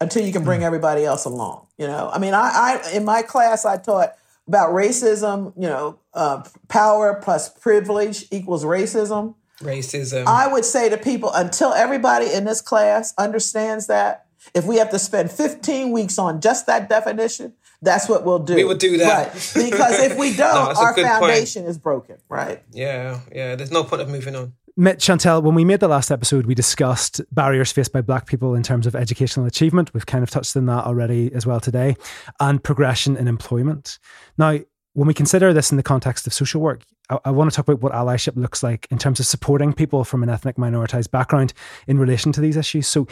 [0.00, 1.66] until you can bring everybody else along.
[1.78, 4.12] You know, I mean, I, I in my class I taught
[4.50, 5.52] about racism.
[5.56, 9.36] You know, uh, power plus privilege equals racism.
[9.60, 10.26] racism.
[10.26, 14.90] I would say to people until everybody in this class understands that, if we have
[14.90, 18.54] to spend 15 weeks on just that definition, that's what we'll do.
[18.56, 19.28] We will do that.
[19.28, 19.70] Right.
[19.70, 21.20] Because if we don't, a our good point.
[21.20, 22.62] foundation is broken, right?
[22.72, 23.54] yeah, yeah.
[23.54, 24.52] There's no point of moving on.
[24.80, 28.54] Mit Chantel, when we made the last episode, we discussed barriers faced by black people
[28.54, 29.92] in terms of educational achievement.
[29.92, 31.96] We've kind of touched on that already as well today,
[32.40, 33.98] and progression in employment.
[34.38, 34.58] Now,
[34.94, 37.68] when we consider this in the context of social work, I, I want to talk
[37.68, 41.52] about what allyship looks like in terms of supporting people from an ethnic minoritized background
[41.86, 42.88] in relation to these issues.
[42.88, 43.06] So,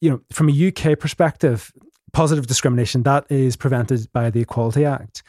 [0.00, 1.70] you know, from a UK perspective,
[2.14, 5.22] positive discrimination that is prevented by the Equality Act.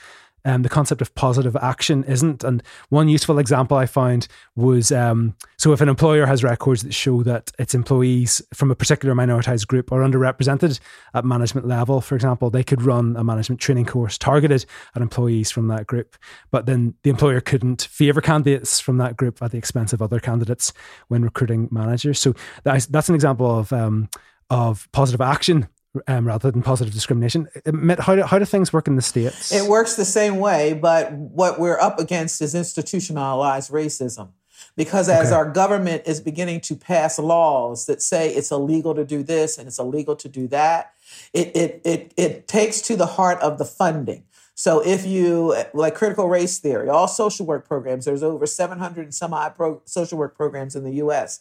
[0.43, 2.43] Um, the concept of positive action isn't.
[2.43, 6.93] And one useful example I found was um, so if an employer has records that
[6.93, 10.79] show that its employees from a particular minoritized group are underrepresented
[11.13, 14.65] at management level, for example, they could run a management training course targeted
[14.95, 16.17] at employees from that group.
[16.49, 20.19] But then the employer couldn't favour candidates from that group at the expense of other
[20.19, 20.73] candidates
[21.07, 22.19] when recruiting managers.
[22.19, 22.33] So
[22.63, 24.09] that's, that's an example of um,
[24.51, 25.67] of positive action
[26.07, 27.47] um, rather than positive discrimination.
[27.65, 29.51] Mit, How do, how do things work in the States?
[29.51, 34.29] It works the same way, but what we're up against is institutionalized racism.
[34.77, 35.35] Because as Okay.
[35.35, 39.67] our government is beginning to pass laws that say it's illegal to do this and
[39.67, 40.93] it's illegal to do that,
[41.33, 44.23] it it it it takes to the heart of the funding.
[44.53, 49.13] So if you like critical race theory, all social work programs, there's over 700 and
[49.13, 51.39] some odd pro, social work programs in the U.S.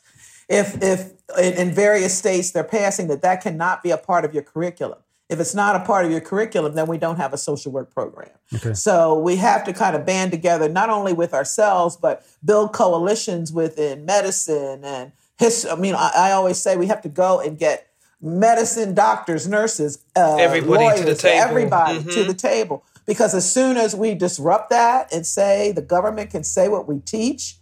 [0.50, 4.34] If if in, in various states they're passing that that cannot be a part of
[4.34, 4.98] your curriculum.
[5.30, 7.94] If it's not a part of your curriculum, then we don't have a social work
[7.94, 8.30] program.
[8.52, 8.74] Okay.
[8.74, 13.52] So we have to kind of band together, not only with ourselves, but build coalitions
[13.52, 15.70] within medicine and history.
[15.70, 20.04] I mean, I, I always say we have to go and get medicine, doctors, nurses,
[20.16, 21.40] uh, everybody lawyers, to the table.
[21.40, 22.10] everybody mm-hmm.
[22.10, 22.84] to the table.
[23.06, 26.98] Because as soon as we disrupt that and say the government can say what we
[26.98, 27.56] teach,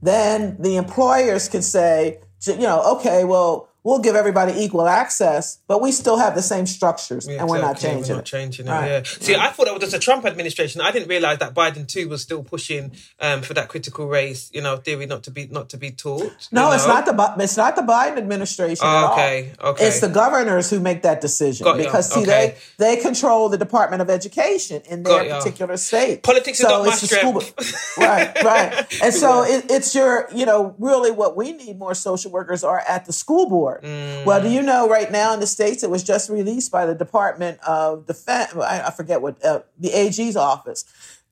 [0.00, 5.80] then the employers can say, you know, okay, well, we'll give everybody equal access, but
[5.80, 8.10] we still have the same structures, yeah, and we're not changing.
[8.10, 8.70] We're not changing it.
[8.70, 8.88] Right.
[8.88, 9.02] Yeah.
[9.04, 10.80] See, I thought that was just a Trump administration.
[10.80, 14.60] I didn't realize that Biden too was still pushing um, for that critical race, you
[14.60, 16.48] know, theory not to be not to be taught.
[16.52, 16.72] No, know?
[16.72, 18.84] it's not the it's not the Biden administration.
[18.86, 19.86] Oh, okay, okay.
[19.86, 22.56] It's the governors who make that decision Got because see okay.
[22.78, 26.22] they they control the Department of Education in their particular state.
[26.22, 27.98] Politics so is not my strength.
[27.98, 28.84] Right, right.
[29.08, 32.82] And so it, it's your you know really what we need more social workers are
[32.88, 34.24] at the school board Mm.
[34.24, 36.94] Well, do you know right now in the States, it was just released by the
[36.94, 40.84] Department of Defense, I, I forget what, uh, the AG's office.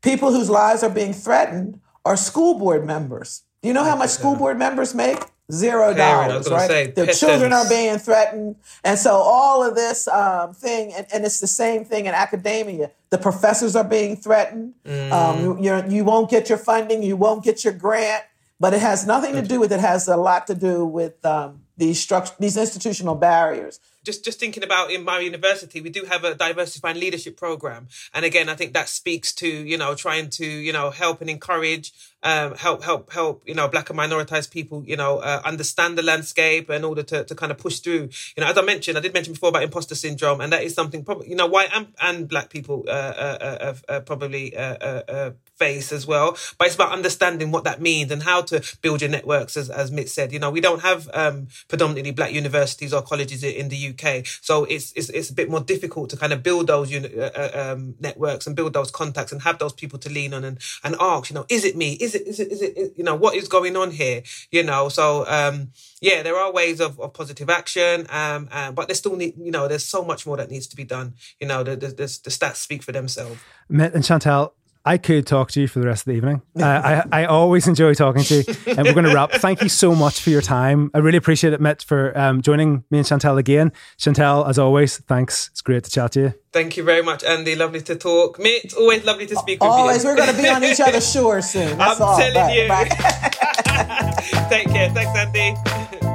[0.02, 3.42] People whose lives are being threatened are school board members.
[3.62, 5.18] Do you know how much school board members make?
[5.50, 6.68] Zero dollars, right?
[6.68, 8.56] Say, Their children are being threatened.
[8.82, 12.90] And so all of this um, thing, and, and, it's the same thing in academia.
[13.10, 14.74] The professors are being threatened.
[14.84, 15.12] Mm.
[15.12, 18.24] Um, you, you won't get your funding, you won't get your grant,
[18.58, 21.60] but it has nothing to do with it, has a lot to do with um,
[21.76, 23.80] these structure, these institutional barriers.
[24.04, 28.24] Just just thinking about in my university, we do have a diversifying leadership program, and
[28.24, 31.92] again, I think that speaks to you know trying to you know help and encourage,
[32.22, 36.02] um, help help help you know black and minoritized people you know uh, understand the
[36.02, 38.08] landscape in order to, to kind of push through.
[38.36, 40.74] You know, as I mentioned, I did mention before about imposter syndrome, and that is
[40.74, 45.30] something probably you know white and, and black people uh, uh, uh, uh probably uh,
[45.56, 46.36] face as well.
[46.58, 49.90] But it's about understanding what that means and how to build your networks, as as
[49.90, 50.32] Mit said.
[50.32, 54.26] You know, we don't have um, predominantly black universities or colleges in the UK.
[54.42, 57.94] So it's it's, it's a bit more difficult to kind of build those uh, um,
[58.00, 61.30] networks and build those contacts and have those people to lean on and, and ask,
[61.30, 61.92] you know, is it me?
[62.06, 64.22] Is it is it is it you know what is going on here?
[64.50, 68.86] You know, so um, yeah, there are ways of, of positive action, um, uh, but
[68.86, 71.14] there's still need you know there's so much more that needs to be done.
[71.40, 73.40] You know, the the, the, the stats speak for themselves.
[73.68, 74.54] Mit and Chantal,
[74.86, 76.42] I could talk to you for the rest of the evening.
[76.66, 78.44] Uh, I, I always enjoy talking to you.
[78.66, 79.30] And we're going to wrap.
[79.30, 80.90] Thank you so much for your time.
[80.94, 83.72] I really appreciate it, Mit, for um, joining me and Chantal again.
[83.98, 85.48] Chantal, as always, thanks.
[85.52, 86.34] It's great to chat to you.
[86.52, 87.54] Thank you very much, Andy.
[87.54, 88.38] Lovely to talk.
[88.38, 90.08] Mit, always lovely to speak with always, you.
[90.08, 90.18] Always.
[90.18, 91.76] We're going to be on each other's shore soon.
[91.78, 92.18] That's I'm all.
[92.18, 92.66] telling you.
[94.48, 94.90] Take care.
[94.90, 96.05] Thanks, Andy.